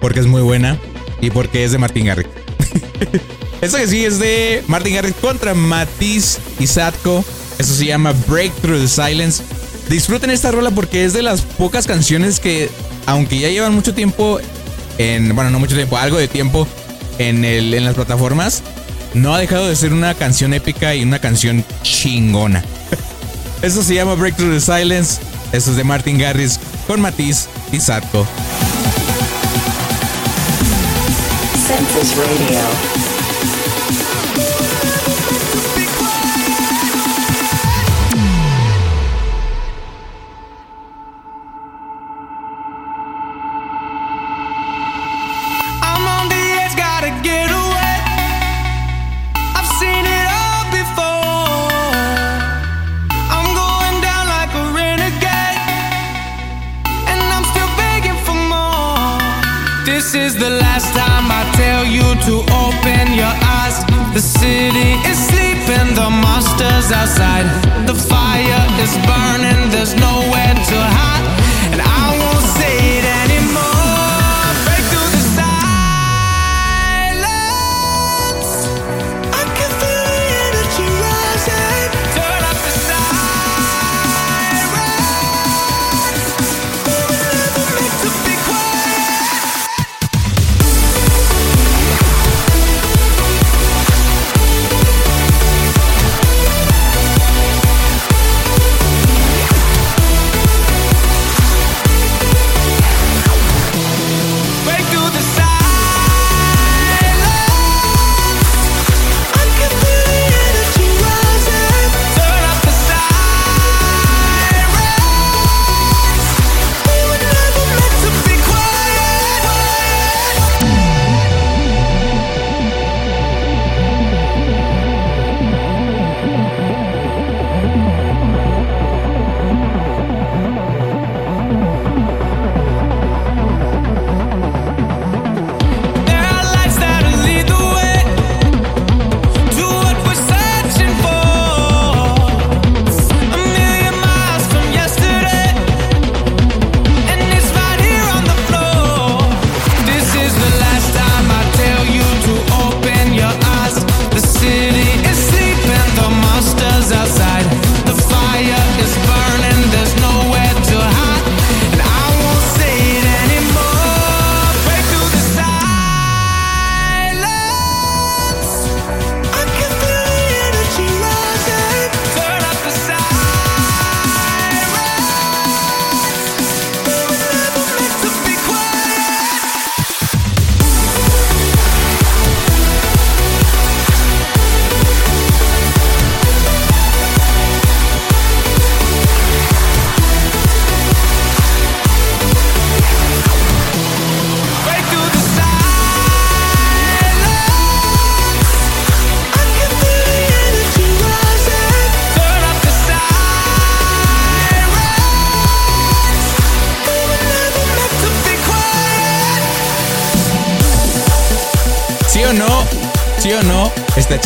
porque 0.00 0.20
es 0.20 0.26
muy 0.26 0.42
buena 0.42 0.78
y 1.20 1.30
porque 1.30 1.64
es 1.64 1.72
de 1.72 1.78
Martin 1.78 2.06
Garrix. 2.06 2.28
Esto 3.60 3.78
que 3.78 3.88
sigue 3.88 4.06
es 4.06 4.18
de 4.18 4.62
Martin 4.68 4.94
Garrix 4.94 5.16
contra 5.16 5.54
Matiz 5.54 6.38
y 6.60 6.66
Satko. 6.66 7.24
Eso 7.58 7.74
se 7.74 7.86
llama 7.86 8.14
Breakthrough 8.26 8.80
the 8.80 8.88
Silence. 8.88 9.42
Disfruten 9.88 10.30
esta 10.30 10.52
rola 10.52 10.70
porque 10.70 11.04
es 11.04 11.12
de 11.12 11.22
las 11.22 11.42
pocas 11.42 11.86
canciones 11.86 12.38
que, 12.40 12.70
aunque 13.06 13.38
ya 13.38 13.48
llevan 13.48 13.74
mucho 13.74 13.94
tiempo 13.94 14.38
en, 14.98 15.34
bueno, 15.34 15.50
no 15.50 15.58
mucho 15.58 15.74
tiempo, 15.74 15.96
algo 15.96 16.18
de 16.18 16.28
tiempo 16.28 16.68
en, 17.18 17.44
el, 17.44 17.74
en 17.74 17.84
las 17.84 17.94
plataformas, 17.94 18.62
no 19.14 19.34
ha 19.34 19.38
dejado 19.38 19.66
de 19.68 19.74
ser 19.74 19.92
una 19.92 20.14
canción 20.14 20.52
épica 20.54 20.94
y 20.94 21.02
una 21.02 21.18
canción 21.18 21.64
chingona. 21.82 22.62
Eso 23.62 23.82
se 23.82 23.94
llama 23.94 24.14
Breakthrough 24.14 24.52
the 24.52 24.60
Silence. 24.60 25.20
Eso 25.52 25.70
es 25.70 25.76
de 25.76 25.84
Martin 25.84 26.18
Garrix 26.18 26.58
con 26.86 27.00
Matiz 27.00 27.48
y 27.72 27.80
Radio. 27.80 28.26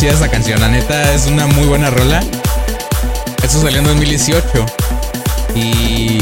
Chida 0.03 0.11
esa 0.11 0.27
canción. 0.27 0.59
La 0.59 0.67
neta 0.67 1.13
es 1.13 1.27
una 1.27 1.47
muy 1.47 1.65
buena 1.65 1.89
rola. 1.89 2.21
Eso 3.41 3.61
salió 3.61 3.79
en 3.79 3.85
2018. 3.85 4.65
Y, 5.55 6.17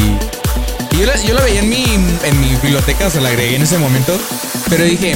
yo, 0.99 1.05
la, 1.07 1.15
yo 1.23 1.33
la 1.33 1.41
veía 1.41 1.61
en 1.61 1.69
mi, 1.69 1.85
en 1.85 2.41
mi 2.41 2.55
biblioteca, 2.61 3.07
o 3.07 3.09
sea, 3.09 3.21
la 3.21 3.29
agregué 3.29 3.55
en 3.55 3.63
ese 3.63 3.79
momento. 3.79 4.15
Pero 4.69 4.83
dije, 4.83 5.15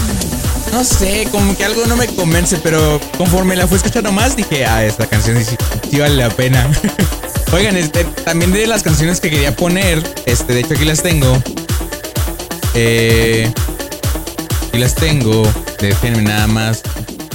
no 0.72 0.84
sé, 0.84 1.28
como 1.32 1.56
que 1.56 1.64
algo 1.64 1.86
no 1.86 1.96
me 1.96 2.08
convence. 2.08 2.58
Pero 2.64 3.00
conforme 3.20 3.56
la 3.56 3.68
fui 3.68 3.78
escuchando 3.78 4.12
más, 4.12 4.36
dije, 4.36 4.66
ah, 4.66 4.84
esta 4.84 5.06
canción 5.06 5.38
sí, 5.46 5.56
sí 5.92 6.00
vale 6.00 6.16
la 6.16 6.30
pena. 6.30 6.68
Oigan, 7.54 7.78
este, 7.78 8.04
también 8.24 8.52
de 8.52 8.66
las 8.66 8.82
canciones 8.82 9.20
que 9.20 9.30
quería 9.30 9.56
poner, 9.56 10.02
este, 10.26 10.54
de 10.54 10.62
hecho 10.62 10.74
aquí 10.74 10.86
las 10.86 11.04
tengo. 11.04 11.40
Eh, 12.74 13.52
las 14.74 14.96
tengo. 14.96 15.44
Déjenme 15.80 16.24
nada 16.24 16.48
más 16.48 16.82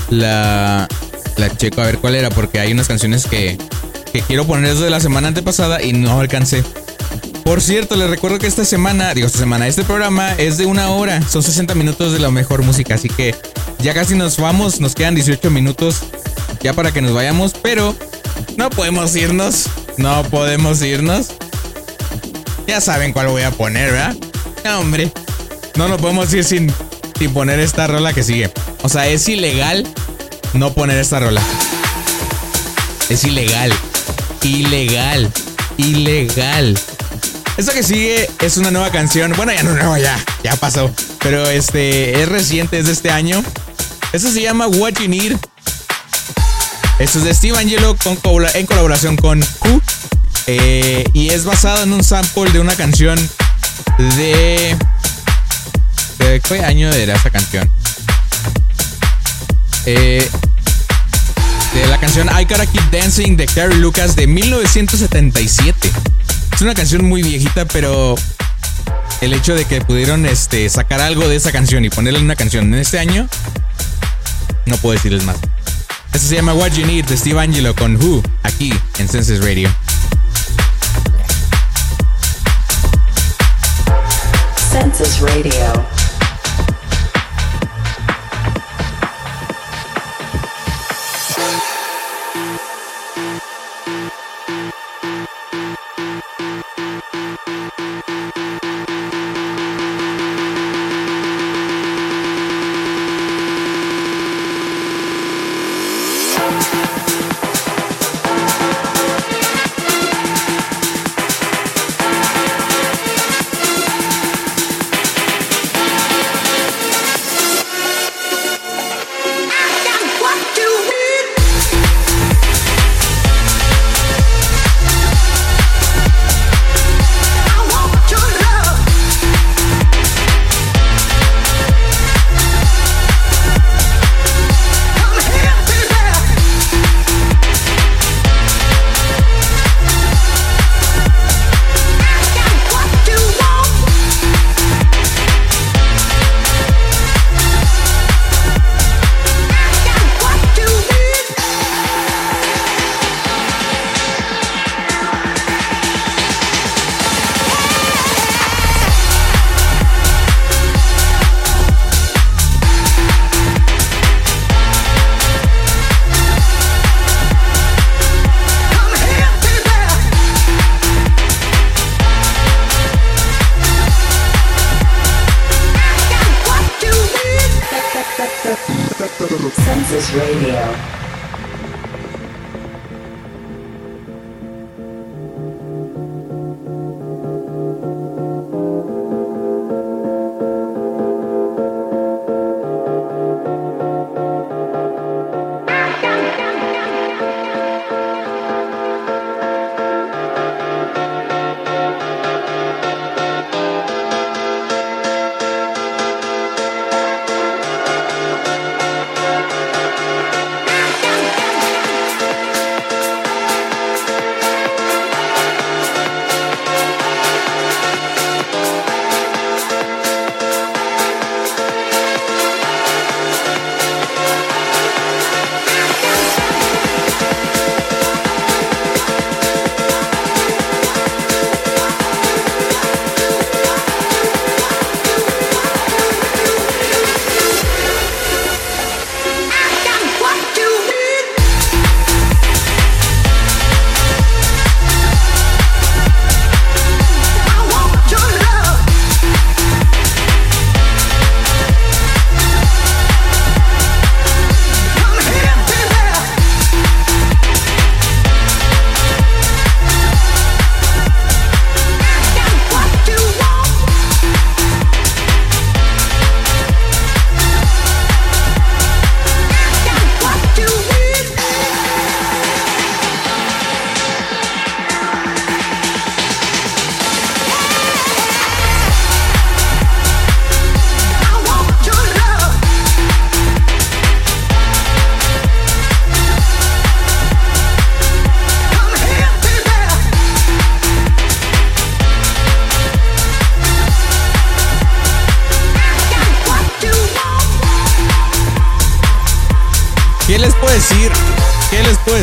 la, 0.08 0.88
la 1.40 1.56
checo 1.56 1.80
a 1.80 1.86
ver 1.86 1.98
cuál 1.98 2.14
era, 2.14 2.30
porque 2.30 2.60
hay 2.60 2.72
unas 2.72 2.86
canciones 2.86 3.26
que, 3.26 3.58
que 4.12 4.20
quiero 4.20 4.46
poner 4.46 4.74
desde 4.74 4.90
la 4.90 5.00
semana 5.00 5.28
antepasada 5.28 5.82
y 5.82 5.92
no 5.92 6.20
alcancé. 6.20 6.62
Por 7.44 7.62
cierto, 7.62 7.96
les 7.96 8.08
recuerdo 8.08 8.38
que 8.38 8.46
esta 8.46 8.64
semana, 8.64 9.12
digo 9.14 9.26
esta 9.26 9.38
semana, 9.38 9.66
este 9.66 9.82
programa 9.82 10.32
es 10.34 10.58
de 10.58 10.66
una 10.66 10.90
hora, 10.90 11.20
son 11.22 11.42
60 11.42 11.74
minutos 11.74 12.12
de 12.12 12.20
la 12.20 12.30
mejor 12.30 12.62
música, 12.62 12.94
así 12.94 13.08
que 13.08 13.34
ya 13.80 13.94
casi 13.94 14.14
nos 14.14 14.36
vamos, 14.36 14.80
nos 14.80 14.94
quedan 14.94 15.14
18 15.14 15.50
minutos 15.50 16.00
ya 16.62 16.74
para 16.74 16.92
que 16.92 17.00
nos 17.00 17.12
vayamos, 17.12 17.54
pero 17.60 17.96
no 18.56 18.70
podemos 18.70 19.16
irnos, 19.16 19.64
no 19.96 20.22
podemos 20.24 20.82
irnos. 20.82 21.28
Ya 22.66 22.80
saben 22.80 23.12
cuál 23.12 23.28
voy 23.28 23.42
a 23.42 23.50
poner, 23.50 23.90
¿verdad? 23.90 24.14
No, 24.64 24.80
hombre, 24.80 25.10
no 25.76 25.88
nos 25.88 26.00
podemos 26.00 26.32
ir 26.34 26.44
sin, 26.44 26.72
sin 27.18 27.32
poner 27.32 27.58
esta 27.58 27.86
rola 27.86 28.12
que 28.12 28.22
sigue. 28.22 28.50
O 28.82 28.88
sea, 28.88 29.08
es 29.08 29.28
ilegal 29.28 29.88
no 30.54 30.72
poner 30.72 30.98
esta 30.98 31.20
rola. 31.20 31.42
Es 33.08 33.24
ilegal. 33.24 33.72
Ilegal. 34.42 35.32
Ilegal. 35.76 36.78
Esta 37.56 37.72
que 37.72 37.82
sigue 37.82 38.30
es 38.40 38.56
una 38.56 38.70
nueva 38.70 38.90
canción. 38.90 39.32
Bueno, 39.36 39.52
ya 39.52 39.62
no 39.62 39.74
nueva, 39.74 39.98
ya. 39.98 40.18
Ya 40.42 40.56
pasó. 40.56 40.90
Pero 41.20 41.48
este 41.48 42.22
es 42.22 42.28
reciente, 42.28 42.78
es 42.78 42.86
de 42.86 42.92
este 42.92 43.10
año. 43.10 43.42
Esta 44.12 44.30
se 44.30 44.42
llama 44.42 44.66
What 44.66 44.94
You 44.94 45.08
Need. 45.08 45.36
Esto 46.98 47.18
es 47.18 47.24
de 47.24 47.34
Steve 47.34 47.58
Angelo 47.58 47.96
con 47.96 48.18
en 48.54 48.66
colaboración 48.66 49.16
con 49.16 49.40
Who. 49.40 49.80
Eh, 50.46 51.04
y 51.12 51.30
es 51.30 51.44
basado 51.44 51.82
en 51.82 51.92
un 51.92 52.02
sample 52.02 52.50
de 52.50 52.60
una 52.60 52.74
canción 52.76 53.18
de. 53.98 54.76
¿De 56.18 56.40
qué 56.40 56.64
año 56.64 56.90
era 56.92 57.14
esa 57.14 57.30
canción? 57.30 57.70
Eh, 59.92 60.30
de 61.74 61.86
la 61.88 61.98
canción 61.98 62.28
I 62.28 62.44
Gotta 62.44 62.64
Keep 62.64 62.92
Dancing 62.92 63.36
de 63.36 63.46
Carrie 63.46 63.76
Lucas 63.76 64.14
de 64.14 64.28
1977. 64.28 65.90
Es 66.54 66.62
una 66.62 66.74
canción 66.74 67.04
muy 67.04 67.24
viejita, 67.24 67.64
pero 67.64 68.14
el 69.20 69.32
hecho 69.32 69.56
de 69.56 69.64
que 69.64 69.80
pudieron 69.80 70.26
este, 70.26 70.68
sacar 70.68 71.00
algo 71.00 71.26
de 71.26 71.34
esa 71.34 71.50
canción 71.50 71.84
y 71.84 71.90
ponerle 71.90 72.20
en 72.20 72.26
una 72.26 72.36
canción 72.36 72.72
en 72.72 72.78
este 72.78 73.00
año, 73.00 73.28
no 74.66 74.76
puedo 74.76 74.92
decirles 74.92 75.24
más. 75.24 75.38
Se 76.16 76.36
llama 76.36 76.54
What 76.54 76.70
You 76.74 76.86
Need 76.86 77.06
de 77.06 77.16
Steve 77.16 77.40
Angelo 77.40 77.74
con 77.74 77.96
Who, 77.96 78.22
aquí 78.44 78.72
en 78.98 79.08
Senses 79.08 79.44
Radio. 79.44 79.68
Census 84.70 85.18
Radio. 85.18 85.99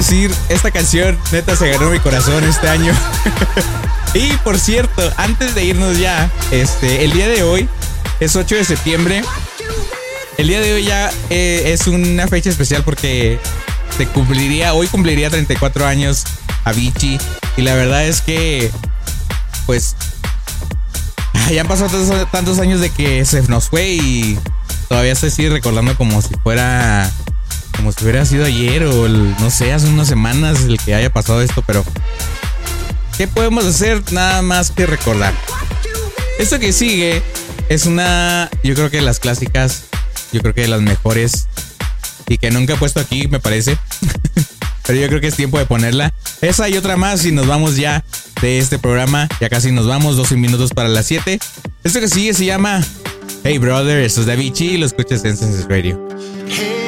Esta 0.10 0.72
canción 0.72 1.20
neta 1.34 1.58
se 1.58 1.70
ganó 1.70 1.90
mi 1.90 2.00
corazón 2.00 2.42
este 2.46 2.70
año. 2.70 2.94
y 4.14 4.30
por 4.38 4.58
cierto, 4.58 5.02
antes 5.18 5.54
de 5.54 5.66
irnos 5.66 6.00
ya, 6.00 6.32
este, 6.50 7.04
el 7.04 7.12
día 7.12 7.28
de 7.28 7.44
hoy 7.44 7.68
es 8.22 8.34
8 8.38 8.56
de 8.56 8.64
septiembre. 8.64 9.22
El 10.38 10.48
día 10.48 10.62
de 10.62 10.74
hoy 10.76 10.86
ya 10.86 11.12
eh, 11.30 11.74
es 11.74 11.88
una 11.88 12.26
fecha 12.30 12.50
especial 12.50 12.84
porque 12.86 13.38
se 13.98 14.08
cumpliría, 14.08 14.74
hoy 14.74 14.88
cumpliría 14.88 15.30
34 15.30 15.86
años 15.86 16.24
Avicii. 16.64 17.20
Y 17.58 17.64
la 17.64 17.76
verdad 17.76 18.06
es 18.06 18.22
que, 18.22 18.72
pues, 19.66 19.98
ya 21.52 21.60
han 21.60 21.68
pasado 21.68 21.90
tantos, 22.32 22.60
años 22.60 22.80
de 22.80 22.92
que 22.92 23.26
se 23.26 23.42
nos 23.50 23.68
fue 23.68 23.90
y 23.90 24.40
todavía 24.88 25.16
sigue 25.16 25.50
recordando 25.50 25.98
como 25.98 26.22
si 26.22 26.34
fuera 26.36 27.12
como 27.88 27.98
si 27.98 28.04
hubiera 28.04 28.26
sido 28.26 28.44
ayer 28.44 28.84
o 28.84 29.08
no 29.08 29.50
sé, 29.50 29.72
hace 29.72 29.88
unas 29.88 30.10
semanas 30.10 30.64
el 30.64 30.78
que 30.78 30.94
haya 30.94 31.10
pasado 31.10 31.42
esto, 31.42 31.64
pero 31.66 31.86
¿qué 33.18 33.30
podemos 33.30 33.64
hacer? 33.64 34.04
Nada 34.12 34.42
más 34.42 34.72
que 34.72 34.86
recordar. 34.86 35.34
Esto 36.38 36.60
que 36.60 36.74
sigue 36.74 37.24
es 37.70 37.86
una, 37.86 38.50
yo 38.62 38.76
creo 38.76 38.90
que 38.90 39.00
las 39.00 39.22
clásicas, 39.22 39.84
yo 40.34 40.42
creo 40.42 40.54
que 40.54 40.68
las 40.68 40.82
mejores 40.82 41.48
y 42.28 42.38
que 42.38 42.52
nunca 42.52 42.74
he 42.74 42.76
puesto 42.76 43.00
aquí, 43.00 43.30
me 43.30 43.40
parece. 43.40 43.78
Pero 44.86 45.00
yo 45.00 45.08
creo 45.08 45.22
que 45.22 45.28
es 45.28 45.36
tiempo 45.38 45.58
de 45.58 45.66
ponerla. 45.66 46.14
Esa 46.42 46.68
y 46.68 46.76
otra 46.76 46.98
más 46.98 47.24
y 47.24 47.32
nos 47.32 47.48
vamos 47.48 47.78
ya 47.78 48.04
de 48.42 48.58
este 48.58 48.80
programa. 48.80 49.30
Ya 49.40 49.48
casi 49.48 49.72
nos 49.72 49.88
vamos, 49.88 50.18
12 50.18 50.36
minutos 50.36 50.72
para 50.72 50.90
las 50.90 51.06
7. 51.06 51.40
Esto 51.86 52.02
que 52.02 52.10
sigue 52.10 52.34
se 52.34 52.44
llama 52.44 52.84
Hey 53.46 53.60
Brother, 53.60 54.00
esto 54.00 54.20
es 54.20 54.28
Davichi 54.28 54.72
y 54.72 54.78
lo 54.78 54.86
escuchas 54.86 55.24
en 55.24 55.38
Senses 55.38 55.70
Radio. 55.70 56.06
Hey, 56.50 56.87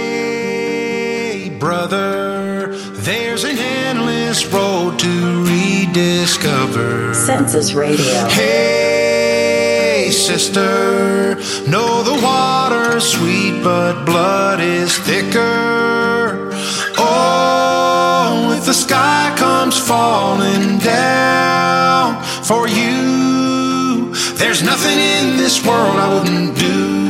brother, 1.60 2.68
there's 2.74 3.43
an 3.43 3.57
endless 3.57 4.45
road 4.45 4.97
to 4.97 5.43
rediscover. 5.45 7.14
Census 7.14 7.74
Radio. 7.74 8.28
Hey, 8.30 10.10
sister, 10.12 11.36
know 11.68 12.03
the 12.03 12.20
water's 12.24 13.03
sweet, 13.03 13.62
but 13.62 14.05
blood 14.05 14.62
is 14.62 14.97
thicker. 14.99 16.49
Oh, 16.97 18.55
if 18.57 18.66
the 18.66 18.74
sky 18.74 19.36
comes 19.38 19.78
falling 19.78 20.80
down 20.80 22.24
for 22.43 22.68
you, 22.68 24.14
there's 24.36 24.64
nothing 24.64 24.97
in 24.97 25.38
this 25.38 25.66
world 25.66 25.97
I 25.97 26.14
wouldn't 26.14 26.57
do. 26.57 27.09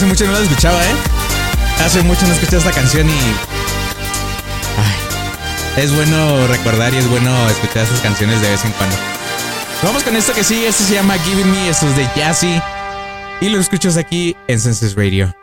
hace 0.00 0.08
mucho 0.08 0.24
no 0.24 0.32
la 0.32 0.40
escuchaba, 0.40 0.82
¿eh? 0.82 0.94
Hace 1.84 2.02
mucho 2.02 2.26
no 2.26 2.32
escuchaba 2.32 2.56
esta 2.56 2.72
canción 2.72 3.06
y. 3.06 3.12
Ay, 4.78 5.82
es 5.82 5.94
bueno 5.94 6.46
recordar 6.46 6.94
y 6.94 6.96
es 6.96 7.06
bueno 7.10 7.30
escuchar 7.50 7.82
estas 7.82 8.00
canciones 8.00 8.40
de 8.40 8.48
vez 8.48 8.64
en 8.64 8.72
cuando. 8.72 8.96
Vamos 9.82 10.02
con 10.02 10.16
esto 10.16 10.32
que 10.32 10.42
sí, 10.42 10.64
esto 10.64 10.84
se 10.84 10.94
llama 10.94 11.18
Giving 11.18 11.50
Me, 11.50 11.68
esto 11.68 11.86
es 11.86 11.96
de 11.96 12.08
Jazzy. 12.16 12.62
Y 13.42 13.50
lo 13.50 13.58
escuchas 13.58 13.98
aquí 13.98 14.34
en 14.48 14.58
Census 14.58 14.94
Radio. 14.94 15.34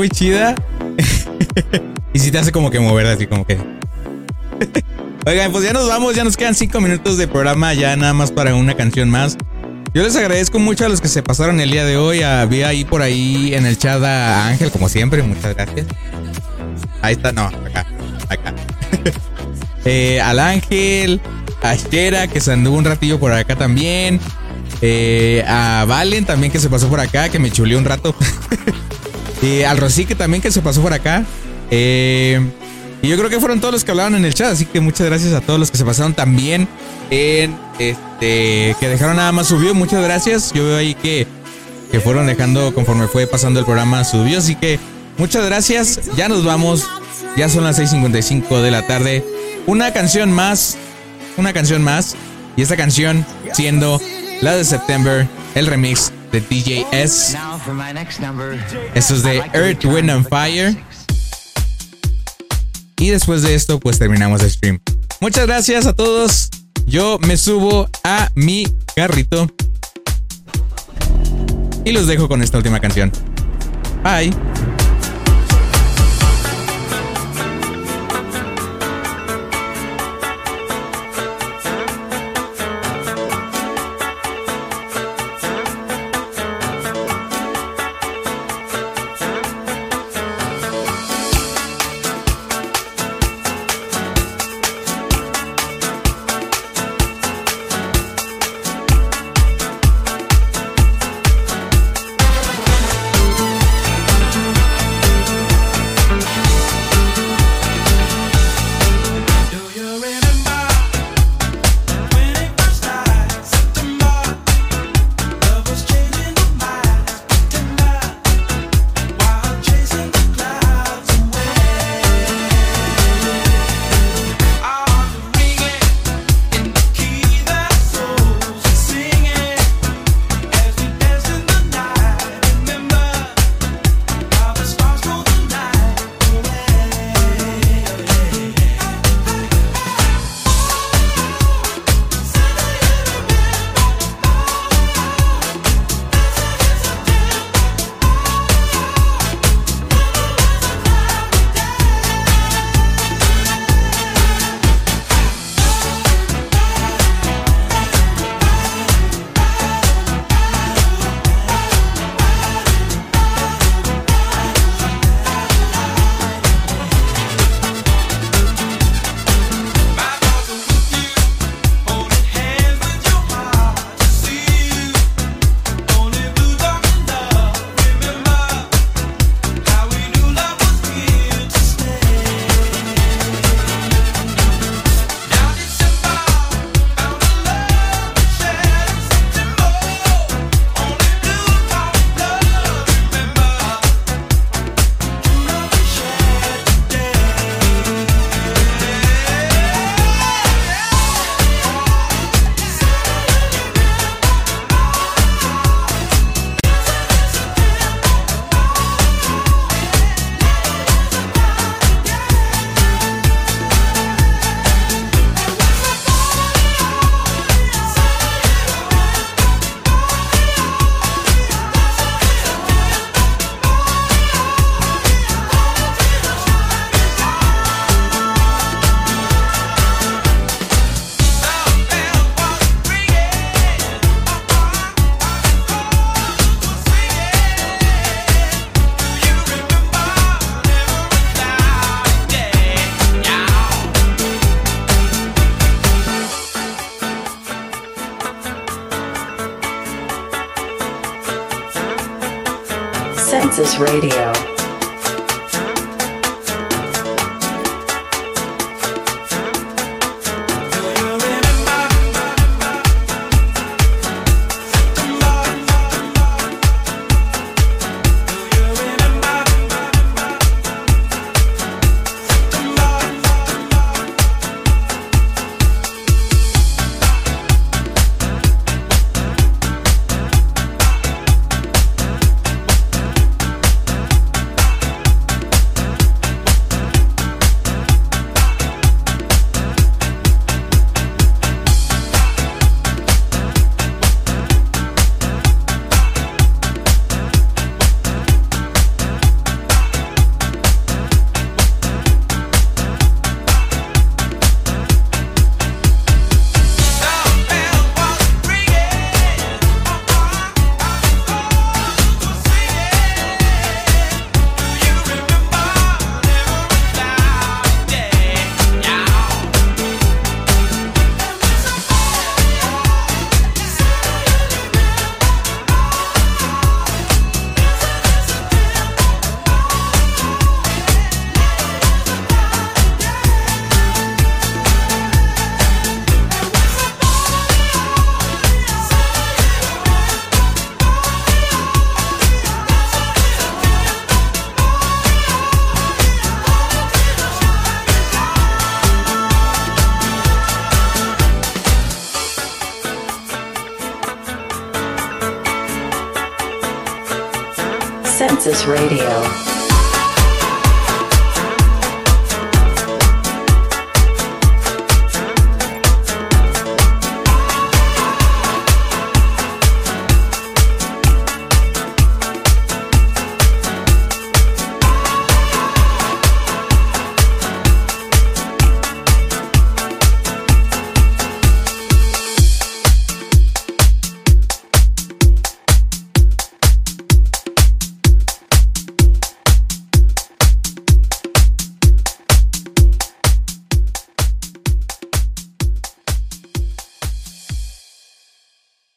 muy 0.00 0.08
chida. 0.08 0.54
y 2.14 2.18
si 2.18 2.30
te 2.30 2.38
hace 2.38 2.52
como 2.52 2.70
que 2.70 2.80
mover 2.80 3.06
así, 3.06 3.26
como 3.26 3.46
que. 3.46 3.58
Oigan, 5.26 5.52
pues 5.52 5.62
ya 5.62 5.74
nos 5.74 5.88
vamos, 5.88 6.14
ya 6.14 6.24
nos 6.24 6.38
quedan 6.38 6.54
cinco 6.54 6.80
minutos 6.80 7.18
de 7.18 7.28
programa, 7.28 7.74
ya 7.74 7.94
nada 7.96 8.14
más 8.14 8.32
para 8.32 8.54
una 8.54 8.74
canción 8.74 9.10
más. 9.10 9.36
Yo 9.92 10.02
les 10.02 10.16
agradezco 10.16 10.58
mucho 10.58 10.86
a 10.86 10.88
los 10.88 11.02
que 11.02 11.08
se 11.08 11.22
pasaron 11.22 11.60
el 11.60 11.70
día 11.70 11.84
de 11.84 11.98
hoy. 11.98 12.22
Había 12.22 12.68
ahí 12.68 12.86
por 12.86 13.02
ahí 13.02 13.52
en 13.52 13.66
el 13.66 13.76
chat 13.76 14.02
a 14.02 14.46
Ángel, 14.46 14.70
como 14.70 14.88
siempre, 14.88 15.22
muchas 15.22 15.54
gracias. 15.54 15.86
Ahí 17.02 17.12
está, 17.12 17.32
no, 17.32 17.42
acá, 17.42 17.86
acá. 18.30 18.54
eh, 19.84 20.18
al 20.22 20.38
Ángel, 20.38 21.20
a 21.60 21.74
Shera, 21.74 22.26
que 22.26 22.40
se 22.40 22.54
anduvo 22.54 22.78
un 22.78 22.86
ratillo 22.86 23.20
por 23.20 23.34
acá 23.34 23.54
también. 23.54 24.18
Eh, 24.80 25.44
a 25.46 25.84
Valen 25.86 26.24
también 26.24 26.50
que 26.50 26.58
se 26.58 26.70
pasó 26.70 26.88
por 26.88 27.00
acá, 27.00 27.28
que 27.28 27.38
me 27.38 27.50
chuleó 27.50 27.76
un 27.76 27.84
rato. 27.84 28.14
Y 29.42 29.62
al 29.62 29.78
Rosique 29.78 30.14
también 30.14 30.42
que 30.42 30.50
se 30.50 30.60
pasó 30.60 30.82
por 30.82 30.92
acá. 30.92 31.24
Eh, 31.70 32.40
y 33.02 33.08
yo 33.08 33.16
creo 33.16 33.30
que 33.30 33.40
fueron 33.40 33.60
todos 33.60 33.72
los 33.72 33.84
que 33.84 33.92
hablaron 33.92 34.14
en 34.14 34.24
el 34.24 34.34
chat, 34.34 34.52
así 34.52 34.66
que 34.66 34.80
muchas 34.80 35.06
gracias 35.06 35.32
a 35.32 35.40
todos 35.40 35.58
los 35.58 35.70
que 35.70 35.78
se 35.78 35.84
pasaron 35.84 36.12
también 36.12 36.68
en 37.10 37.56
este 37.78 38.76
que 38.78 38.88
dejaron 38.88 39.16
nada 39.16 39.32
más 39.32 39.46
subió, 39.46 39.74
muchas 39.74 40.02
gracias. 40.02 40.52
Yo 40.52 40.64
veo 40.64 40.76
ahí 40.76 40.94
que, 40.94 41.26
que 41.90 42.00
fueron 42.00 42.26
dejando 42.26 42.74
conforme 42.74 43.08
fue 43.08 43.26
pasando 43.26 43.58
el 43.58 43.64
programa 43.64 44.04
su 44.04 44.18
subió, 44.18 44.38
así 44.38 44.54
que 44.54 44.78
muchas 45.16 45.44
gracias. 45.46 46.00
Ya 46.16 46.28
nos 46.28 46.44
vamos. 46.44 46.86
Ya 47.36 47.48
son 47.48 47.64
las 47.64 47.78
6:55 47.78 48.60
de 48.60 48.70
la 48.70 48.86
tarde. 48.86 49.24
Una 49.66 49.92
canción 49.92 50.30
más, 50.32 50.76
una 51.36 51.52
canción 51.52 51.82
más 51.82 52.16
y 52.56 52.62
esta 52.62 52.76
canción 52.76 53.24
siendo 53.52 54.00
la 54.42 54.56
de 54.56 54.64
September, 54.64 55.26
el 55.54 55.66
remix 55.66 56.12
de 56.32 56.40
DJ 56.40 56.86
S. 56.92 57.36
Eso 58.94 59.14
es 59.14 59.22
de 59.22 59.38
Earth, 59.52 59.84
Wind 59.84 60.10
and 60.10 60.28
Fire. 60.28 60.76
Y 62.98 63.08
después 63.08 63.42
de 63.42 63.54
esto, 63.54 63.80
pues 63.80 63.98
terminamos 63.98 64.42
el 64.42 64.50
stream. 64.50 64.78
Muchas 65.20 65.46
gracias 65.46 65.86
a 65.86 65.94
todos. 65.94 66.50
Yo 66.86 67.18
me 67.20 67.36
subo 67.36 67.88
a 68.04 68.30
mi 68.34 68.66
carrito. 68.94 69.48
Y 71.84 71.92
los 71.92 72.06
dejo 72.06 72.28
con 72.28 72.42
esta 72.42 72.58
última 72.58 72.80
canción. 72.80 73.10
Bye. 74.02 74.49